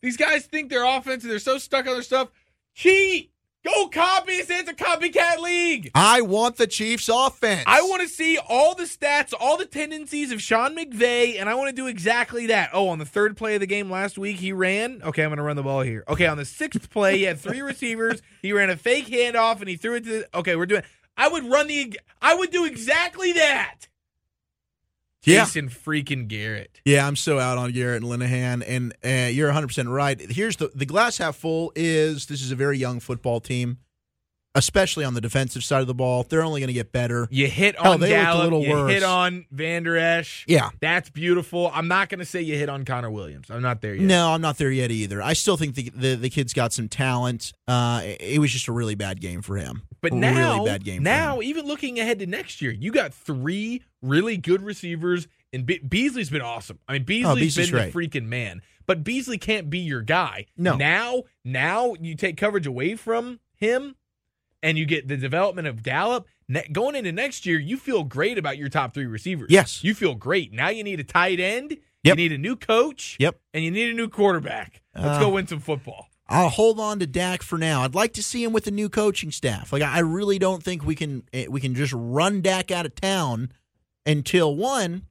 These 0.00 0.16
guys 0.16 0.46
think 0.46 0.70
they're 0.70 0.84
offensive. 0.84 1.30
They're 1.30 1.38
so 1.38 1.58
stuck 1.58 1.86
on 1.86 1.94
their 1.94 2.02
stuff. 2.02 2.28
Cheat. 2.74 3.30
Go 3.64 3.86
copy. 3.86 4.32
It's 4.32 4.50
a 4.68 4.74
copycat 4.74 5.38
league. 5.38 5.92
I 5.94 6.22
want 6.22 6.56
the 6.56 6.66
Chiefs 6.66 7.08
offense. 7.08 7.62
I 7.68 7.82
want 7.82 8.02
to 8.02 8.08
see 8.08 8.36
all 8.36 8.74
the 8.74 8.84
stats, 8.84 9.32
all 9.38 9.56
the 9.56 9.66
tendencies 9.66 10.32
of 10.32 10.42
Sean 10.42 10.76
McVay, 10.76 11.40
and 11.40 11.48
I 11.48 11.54
want 11.54 11.68
to 11.68 11.74
do 11.74 11.86
exactly 11.86 12.46
that. 12.48 12.70
Oh, 12.72 12.88
on 12.88 12.98
the 12.98 13.04
third 13.04 13.36
play 13.36 13.54
of 13.54 13.60
the 13.60 13.68
game 13.68 13.88
last 13.88 14.18
week, 14.18 14.38
he 14.38 14.52
ran. 14.52 15.00
Okay, 15.04 15.22
I'm 15.22 15.28
going 15.28 15.36
to 15.36 15.44
run 15.44 15.54
the 15.54 15.62
ball 15.62 15.82
here. 15.82 16.02
Okay, 16.08 16.26
on 16.26 16.38
the 16.38 16.44
sixth 16.44 16.90
play, 16.90 17.18
he 17.18 17.22
had 17.22 17.38
three 17.38 17.60
receivers. 17.62 18.20
He 18.40 18.52
ran 18.52 18.68
a 18.68 18.76
fake 18.76 19.06
handoff 19.06 19.60
and 19.60 19.68
he 19.68 19.76
threw 19.76 19.94
it 19.94 20.04
to. 20.04 20.10
The, 20.10 20.38
Okay, 20.38 20.56
we're 20.56 20.66
doing. 20.66 20.82
I 21.16 21.28
would 21.28 21.44
run 21.48 21.68
the. 21.68 22.00
I 22.20 22.34
would 22.34 22.50
do 22.50 22.64
exactly 22.64 23.32
that. 23.34 23.86
Yeah. 25.24 25.44
Jason 25.44 25.68
freaking 25.68 26.26
Garrett. 26.28 26.80
Yeah, 26.84 27.06
I'm 27.06 27.16
so 27.16 27.38
out 27.38 27.58
on 27.58 27.72
Garrett 27.72 28.02
and 28.02 28.10
Linehan, 28.10 28.64
and 28.66 28.92
uh, 29.04 29.28
you're 29.30 29.48
100 29.48 29.68
percent 29.68 29.88
right. 29.88 30.20
Here's 30.20 30.56
the 30.56 30.70
the 30.74 30.86
glass 30.86 31.18
half 31.18 31.36
full 31.36 31.72
is 31.76 32.26
this 32.26 32.42
is 32.42 32.50
a 32.50 32.56
very 32.56 32.76
young 32.78 32.98
football 33.00 33.40
team, 33.40 33.78
especially 34.54 35.04
on 35.04 35.14
the 35.14 35.20
defensive 35.20 35.64
side 35.64 35.80
of 35.80 35.86
the 35.86 35.94
ball. 35.94 36.24
They're 36.28 36.42
only 36.42 36.60
going 36.60 36.68
to 36.68 36.74
get 36.74 36.92
better. 36.92 37.26
You 37.30 37.46
hit 37.48 37.76
Hell, 37.78 37.92
on 37.94 38.00
they 38.00 38.16
looked 38.16 38.30
a 38.30 38.42
little 38.42 38.62
you 38.62 38.70
worse. 38.70 38.92
hit 38.92 39.02
on 39.02 39.46
Vander 39.50 39.96
Esch. 39.96 40.44
Yeah. 40.46 40.70
That's 40.80 41.08
beautiful. 41.10 41.70
I'm 41.72 41.88
not 41.88 42.08
going 42.08 42.18
to 42.18 42.24
say 42.24 42.42
you 42.42 42.56
hit 42.56 42.68
on 42.68 42.84
Connor 42.84 43.10
Williams. 43.10 43.50
I'm 43.50 43.62
not 43.62 43.80
there 43.80 43.94
yet. 43.94 44.04
No, 44.04 44.30
I'm 44.32 44.40
not 44.42 44.58
there 44.58 44.70
yet 44.70 44.90
either. 44.90 45.22
I 45.22 45.32
still 45.32 45.56
think 45.56 45.74
the 45.74 45.90
the, 45.94 46.14
the 46.16 46.30
kid's 46.30 46.52
got 46.52 46.72
some 46.72 46.88
talent. 46.88 47.52
Uh, 47.66 48.02
it 48.04 48.40
was 48.40 48.50
just 48.52 48.68
a 48.68 48.72
really 48.72 48.94
bad 48.94 49.20
game 49.20 49.40
for 49.42 49.56
him. 49.56 49.82
But 50.00 50.12
A 50.12 50.16
now, 50.16 50.54
really 50.56 50.70
bad 50.70 50.84
game. 50.84 51.02
now, 51.02 51.40
even 51.40 51.64
looking 51.66 51.98
ahead 52.00 52.18
to 52.18 52.26
next 52.26 52.60
year, 52.60 52.72
you 52.72 52.92
got 52.92 53.14
three 53.14 53.82
really 54.02 54.36
good 54.36 54.62
receivers, 54.62 55.28
and 55.52 55.64
Be- 55.64 55.78
Beasley's 55.78 56.28
been 56.30 56.42
awesome. 56.42 56.78
I 56.88 56.94
mean, 56.94 57.04
Beasley's 57.04 57.32
Oh, 57.32 57.36
Beasley's 57.36 57.70
been 57.70 57.86
the 57.86 57.92
freaking 57.92 58.24
man. 58.26 58.62
But 58.84 59.04
Beasley 59.04 59.38
can't 59.38 59.70
be 59.70 59.78
your 59.78 60.02
guy. 60.02 60.46
No. 60.56 60.74
Now, 60.74 61.22
now 61.44 61.94
you 62.00 62.16
take 62.16 62.36
coverage 62.36 62.66
away 62.66 62.96
from 62.96 63.38
him, 63.54 63.94
and 64.62 64.78
you 64.78 64.84
get 64.86 65.08
the 65.08 65.16
development 65.16 65.68
of 65.68 65.82
Gallup. 65.82 66.26
Ne- 66.48 66.68
going 66.72 66.94
into 66.94 67.12
next 67.12 67.46
year, 67.46 67.58
you 67.58 67.76
feel 67.76 68.04
great 68.04 68.38
about 68.38 68.58
your 68.58 68.68
top 68.68 68.94
three 68.94 69.06
receivers. 69.06 69.48
Yes. 69.50 69.82
you 69.82 69.94
feel 69.94 70.14
great. 70.14 70.52
Now 70.52 70.68
you 70.68 70.84
need 70.84 71.00
a 71.00 71.04
tight 71.04 71.40
end. 71.40 71.76
Yep. 72.04 72.16
You 72.18 72.22
need 72.28 72.32
a 72.32 72.38
new 72.38 72.56
coach. 72.56 73.16
Yep. 73.20 73.40
and 73.54 73.64
you 73.64 73.70
need 73.70 73.90
a 73.90 73.94
new 73.94 74.08
quarterback. 74.08 74.82
Let's 74.94 75.06
Uh, 75.18 75.20
go 75.20 75.28
win 75.30 75.46
some 75.46 75.60
football. 75.60 76.08
I'll 76.28 76.48
hold 76.48 76.80
on 76.80 76.98
to 77.00 77.06
Dak 77.06 77.42
for 77.42 77.58
now. 77.58 77.82
I'd 77.82 77.94
like 77.94 78.12
to 78.14 78.22
see 78.22 78.42
him 78.42 78.52
with 78.52 78.64
the 78.64 78.70
new 78.70 78.88
coaching 78.88 79.30
staff. 79.30 79.72
Like 79.72 79.82
I 79.82 79.98
really 80.00 80.38
don't 80.38 80.62
think 80.62 80.84
we 80.84 80.94
can 80.94 81.24
eh, 81.32 81.46
we 81.48 81.60
can 81.60 81.74
just 81.74 81.92
run 81.94 82.40
Dak 82.40 82.70
out 82.70 82.86
of 82.86 82.94
town 82.94 83.52
until 84.06 84.54
one 84.56 85.02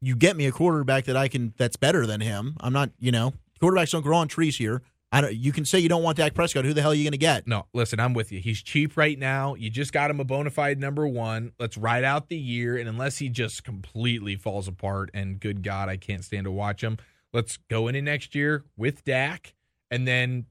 you 0.00 0.14
get 0.16 0.36
me 0.36 0.46
a 0.46 0.52
quarterback 0.52 1.04
that 1.04 1.16
I 1.16 1.28
can 1.28 1.52
that's 1.56 1.76
better 1.76 2.06
than 2.06 2.20
him. 2.20 2.56
I'm 2.60 2.72
not, 2.72 2.90
you 2.98 3.10
know, 3.12 3.34
quarterbacks 3.60 3.90
don't 3.92 4.02
grow 4.02 4.16
on 4.18 4.28
trees 4.28 4.56
here. 4.56 4.82
I 5.16 5.22
don't 5.22 5.34
you 5.34 5.50
can 5.50 5.64
say 5.64 5.78
you 5.78 5.88
don't 5.88 6.02
want 6.02 6.18
Dak 6.18 6.34
Prescott. 6.34 6.66
Who 6.66 6.74
the 6.74 6.82
hell 6.82 6.90
are 6.90 6.94
you 6.94 7.04
going 7.04 7.12
to 7.12 7.16
get? 7.16 7.46
No, 7.46 7.64
listen, 7.72 7.98
I'm 7.98 8.12
with 8.12 8.32
you. 8.32 8.38
He's 8.38 8.62
cheap 8.62 8.98
right 8.98 9.18
now. 9.18 9.54
You 9.54 9.70
just 9.70 9.90
got 9.90 10.10
him 10.10 10.20
a 10.20 10.24
bona 10.24 10.50
fide 10.50 10.78
number 10.78 11.08
one. 11.08 11.52
Let's 11.58 11.78
ride 11.78 12.04
out 12.04 12.28
the 12.28 12.36
year. 12.36 12.76
And 12.76 12.86
unless 12.86 13.16
he 13.16 13.30
just 13.30 13.64
completely 13.64 14.36
falls 14.36 14.68
apart, 14.68 15.10
and 15.14 15.40
good 15.40 15.62
God, 15.62 15.88
I 15.88 15.96
can't 15.96 16.22
stand 16.22 16.44
to 16.44 16.50
watch 16.50 16.84
him, 16.84 16.98
let's 17.32 17.56
go 17.70 17.88
into 17.88 18.02
next 18.02 18.34
year 18.34 18.64
with 18.76 19.06
Dak. 19.06 19.54
And 19.90 20.06
then 20.06 20.44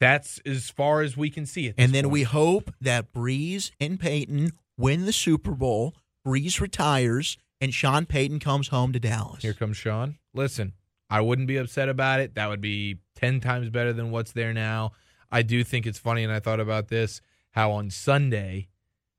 that's 0.00 0.40
as 0.46 0.70
far 0.70 1.02
as 1.02 1.14
we 1.14 1.28
can 1.28 1.44
see 1.44 1.66
it. 1.66 1.74
And 1.76 1.92
then 1.92 2.08
we 2.08 2.22
hope 2.22 2.72
that 2.80 3.12
Brees 3.12 3.70
and 3.78 4.00
Payton 4.00 4.52
win 4.78 5.04
the 5.04 5.12
Super 5.12 5.50
Bowl. 5.50 5.94
Brees 6.26 6.58
retires 6.58 7.36
and 7.60 7.74
Sean 7.74 8.06
Payton 8.06 8.40
comes 8.40 8.68
home 8.68 8.94
to 8.94 8.98
Dallas. 8.98 9.42
Here 9.42 9.52
comes 9.52 9.76
Sean. 9.76 10.16
Listen, 10.32 10.72
I 11.10 11.20
wouldn't 11.20 11.48
be 11.48 11.56
upset 11.56 11.88
about 11.88 12.20
it. 12.20 12.36
That 12.36 12.48
would 12.48 12.60
be 12.60 12.98
10 13.16 13.40
times 13.40 13.68
better 13.68 13.92
than 13.92 14.10
what's 14.12 14.32
there 14.32 14.54
now. 14.54 14.92
I 15.30 15.42
do 15.42 15.64
think 15.64 15.86
it's 15.86 15.98
funny, 15.98 16.24
and 16.24 16.32
I 16.32 16.40
thought 16.40 16.60
about 16.60 16.88
this 16.88 17.20
how 17.52 17.72
on 17.72 17.90
Sunday 17.90 18.68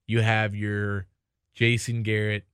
you 0.07 0.21
have 0.21 0.55
your 0.55 1.05
Jason 1.53 2.01
Garrett, 2.01 2.45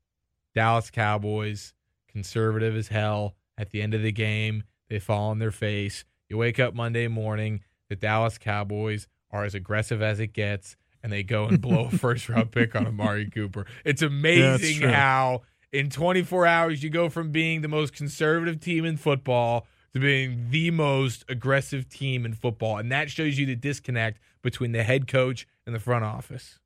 Dallas 0.56 0.90
Cowboys, 0.90 1.74
conservative 2.08 2.76
as 2.76 2.88
hell. 2.88 3.36
At 3.60 3.72
the 3.72 3.82
end 3.82 3.94
of 3.94 4.04
the 4.04 4.12
game, 4.12 4.64
they 4.90 5.00
fall 5.00 5.30
on 5.30 5.40
their 5.40 5.52
face. 5.52 6.06
You 6.30 6.38
wake 6.38 6.60
up 6.60 6.74
Monday 6.74 7.08
morning, 7.08 7.62
the 7.90 7.96
Dallas 7.96 8.38
Cowboys 8.38 9.08
are 9.32 9.46
as 9.46 9.56
aggressive 9.56 10.02
as 10.02 10.20
it 10.20 10.34
gets, 10.34 10.76
and 11.02 11.12
they 11.12 11.24
go 11.24 11.46
and 11.46 11.62
blow 11.62 11.86
a 11.86 11.90
first 11.98 12.30
round 12.30 12.52
pick 12.52 12.76
on 12.76 12.88
Amari 12.88 13.30
Cooper. 13.30 13.66
It's 13.86 14.02
amazing 14.02 14.82
true. 14.82 14.92
how 14.92 15.42
in 15.72 15.90
24 15.90 16.46
hours 16.46 16.84
you 16.84 16.90
go 16.90 17.10
from 17.10 17.32
being 17.32 17.62
the 17.62 17.68
most 17.68 17.94
conservative 17.94 18.60
team 18.60 18.86
in 18.86 18.98
football 18.98 19.68
to 19.94 20.00
being 20.00 20.48
the 20.50 20.72
most 20.72 21.26
aggressive 21.28 21.90
team 21.90 22.26
in 22.26 22.34
football. 22.34 22.78
And 22.78 22.92
that 22.92 23.10
shows 23.10 23.38
you 23.38 23.46
the 23.46 23.56
disconnect 23.56 24.20
between 24.42 24.72
the 24.72 24.84
head 24.84 25.08
coach 25.08 25.48
and 25.66 25.74
the 25.74 25.80
front 25.80 26.06
office. 26.06 26.60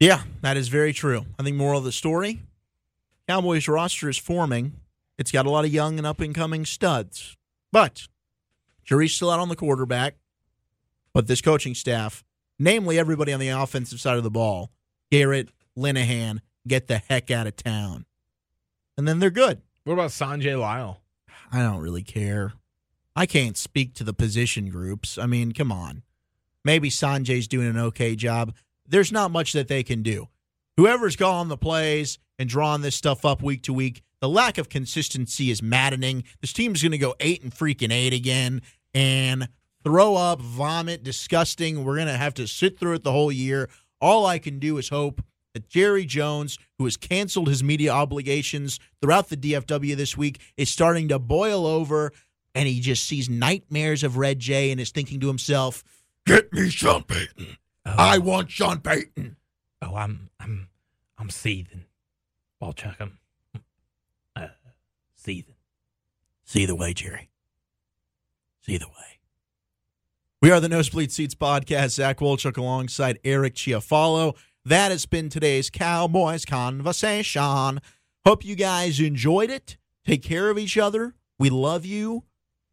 Yeah, 0.00 0.22
that 0.42 0.56
is 0.56 0.68
very 0.68 0.92
true. 0.92 1.26
I 1.38 1.42
think 1.42 1.56
moral 1.56 1.78
of 1.78 1.84
the 1.84 1.92
story 1.92 2.40
Cowboys 3.28 3.68
roster 3.68 4.08
is 4.08 4.16
forming. 4.16 4.72
It's 5.18 5.30
got 5.30 5.44
a 5.44 5.50
lot 5.50 5.66
of 5.66 5.72
young 5.72 5.98
and 5.98 6.06
up 6.06 6.20
and 6.20 6.34
coming 6.34 6.64
studs. 6.64 7.36
But 7.70 8.08
jury's 8.84 9.12
still 9.12 9.30
out 9.30 9.38
on 9.38 9.50
the 9.50 9.56
quarterback. 9.56 10.14
But 11.12 11.26
this 11.26 11.42
coaching 11.42 11.74
staff, 11.74 12.24
namely 12.58 12.98
everybody 12.98 13.34
on 13.34 13.40
the 13.40 13.50
offensive 13.50 14.00
side 14.00 14.16
of 14.16 14.24
the 14.24 14.30
ball, 14.30 14.70
Garrett, 15.10 15.50
Linehan, 15.76 16.40
get 16.68 16.86
the 16.86 16.98
heck 16.98 17.30
out 17.30 17.46
of 17.46 17.56
town. 17.56 18.04
And 18.96 19.06
then 19.06 19.18
they're 19.18 19.30
good. 19.30 19.62
What 19.84 19.94
about 19.94 20.10
Sanjay 20.10 20.60
Lal? 20.60 21.00
I 21.50 21.62
don't 21.62 21.80
really 21.80 22.02
care. 22.02 22.52
I 23.16 23.26
can't 23.26 23.56
speak 23.56 23.94
to 23.94 24.04
the 24.04 24.12
position 24.12 24.68
groups. 24.68 25.18
I 25.18 25.26
mean, 25.26 25.52
come 25.52 25.72
on. 25.72 26.02
Maybe 26.64 26.90
Sanjay's 26.90 27.48
doing 27.48 27.68
an 27.68 27.78
okay 27.78 28.14
job. 28.14 28.54
There's 28.86 29.12
not 29.12 29.30
much 29.30 29.52
that 29.54 29.68
they 29.68 29.82
can 29.82 30.02
do. 30.02 30.28
Whoever's 30.76 31.16
calling 31.16 31.48
the 31.48 31.56
plays 31.56 32.18
and 32.38 32.48
drawing 32.48 32.82
this 32.82 32.94
stuff 32.94 33.24
up 33.24 33.42
week 33.42 33.62
to 33.64 33.72
week, 33.72 34.02
the 34.20 34.28
lack 34.28 34.58
of 34.58 34.68
consistency 34.68 35.50
is 35.50 35.62
maddening. 35.62 36.24
This 36.40 36.52
team's 36.52 36.82
going 36.82 36.92
to 36.92 36.98
go 36.98 37.14
eight 37.20 37.42
and 37.42 37.52
freaking 37.52 37.92
eight 37.92 38.12
again 38.12 38.62
and 38.94 39.48
throw 39.84 40.16
up, 40.16 40.40
vomit, 40.40 41.02
disgusting. 41.02 41.84
We're 41.84 41.96
going 41.96 42.08
to 42.08 42.12
have 42.14 42.34
to 42.34 42.46
sit 42.46 42.78
through 42.78 42.94
it 42.94 43.04
the 43.04 43.12
whole 43.12 43.32
year. 43.32 43.68
All 44.00 44.26
I 44.26 44.38
can 44.38 44.58
do 44.58 44.78
is 44.78 44.88
hope 44.88 45.22
that 45.58 45.68
Jerry 45.68 46.04
Jones, 46.04 46.56
who 46.78 46.84
has 46.84 46.96
canceled 46.96 47.48
his 47.48 47.64
media 47.64 47.92
obligations 47.92 48.78
throughout 49.02 49.28
the 49.28 49.36
DFW 49.36 49.96
this 49.96 50.16
week, 50.16 50.40
is 50.56 50.70
starting 50.70 51.08
to 51.08 51.18
boil 51.18 51.66
over 51.66 52.12
and 52.54 52.68
he 52.68 52.78
just 52.78 53.04
sees 53.06 53.28
nightmares 53.28 54.04
of 54.04 54.16
Red 54.16 54.38
Jay 54.38 54.70
and 54.70 54.80
is 54.80 54.90
thinking 54.90 55.18
to 55.20 55.26
himself, 55.26 55.82
Get 56.26 56.52
me 56.52 56.68
Sean 56.70 57.02
Payton. 57.02 57.56
I 57.84 58.18
want 58.18 58.52
Sean 58.52 58.80
Payton. 58.80 59.36
Oh, 59.82 59.96
I'm 59.96 60.28
I'm 60.38 60.68
I'm 61.16 61.30
seething. 61.30 61.86
Wolchuk, 62.62 62.94
I'm 63.00 63.18
uh, 64.36 64.48
seething. 65.16 65.54
See 66.44 66.66
the 66.66 66.76
way, 66.76 66.92
Jerry. 66.92 67.30
See 68.60 68.76
the 68.76 68.86
way. 68.88 68.92
We 70.40 70.52
are 70.52 70.60
the 70.60 70.68
Nosebleed 70.68 71.10
Seats 71.10 71.34
podcast. 71.34 71.90
Zach 71.90 72.18
Wolchuk 72.18 72.56
alongside 72.56 73.18
Eric 73.24 73.54
Chiafalo. 73.54 74.36
That 74.68 74.90
has 74.90 75.06
been 75.06 75.30
today's 75.30 75.70
Cowboys 75.70 76.44
conversation. 76.44 77.80
Hope 78.26 78.44
you 78.44 78.54
guys 78.54 79.00
enjoyed 79.00 79.48
it. 79.48 79.78
Take 80.04 80.22
care 80.22 80.50
of 80.50 80.58
each 80.58 80.76
other. 80.76 81.14
We 81.38 81.48
love 81.48 81.86
you. 81.86 82.24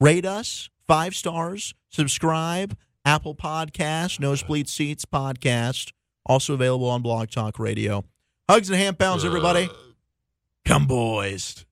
Rate 0.01 0.25
us 0.25 0.69
five 0.85 1.15
stars. 1.15 1.73
Subscribe. 1.87 2.77
Apple 3.05 3.33
Podcast, 3.33 4.19
Nosebleed 4.19 4.67
Seats 4.67 5.05
Podcast. 5.05 5.93
Also 6.25 6.53
available 6.53 6.89
on 6.89 7.01
Blog 7.01 7.29
Talk 7.29 7.59
Radio. 7.59 8.03
Hugs 8.49 8.69
and 8.69 8.77
hand 8.77 8.99
pounds, 8.99 9.23
everybody. 9.23 9.69
Come, 10.65 10.87
boys. 10.87 11.64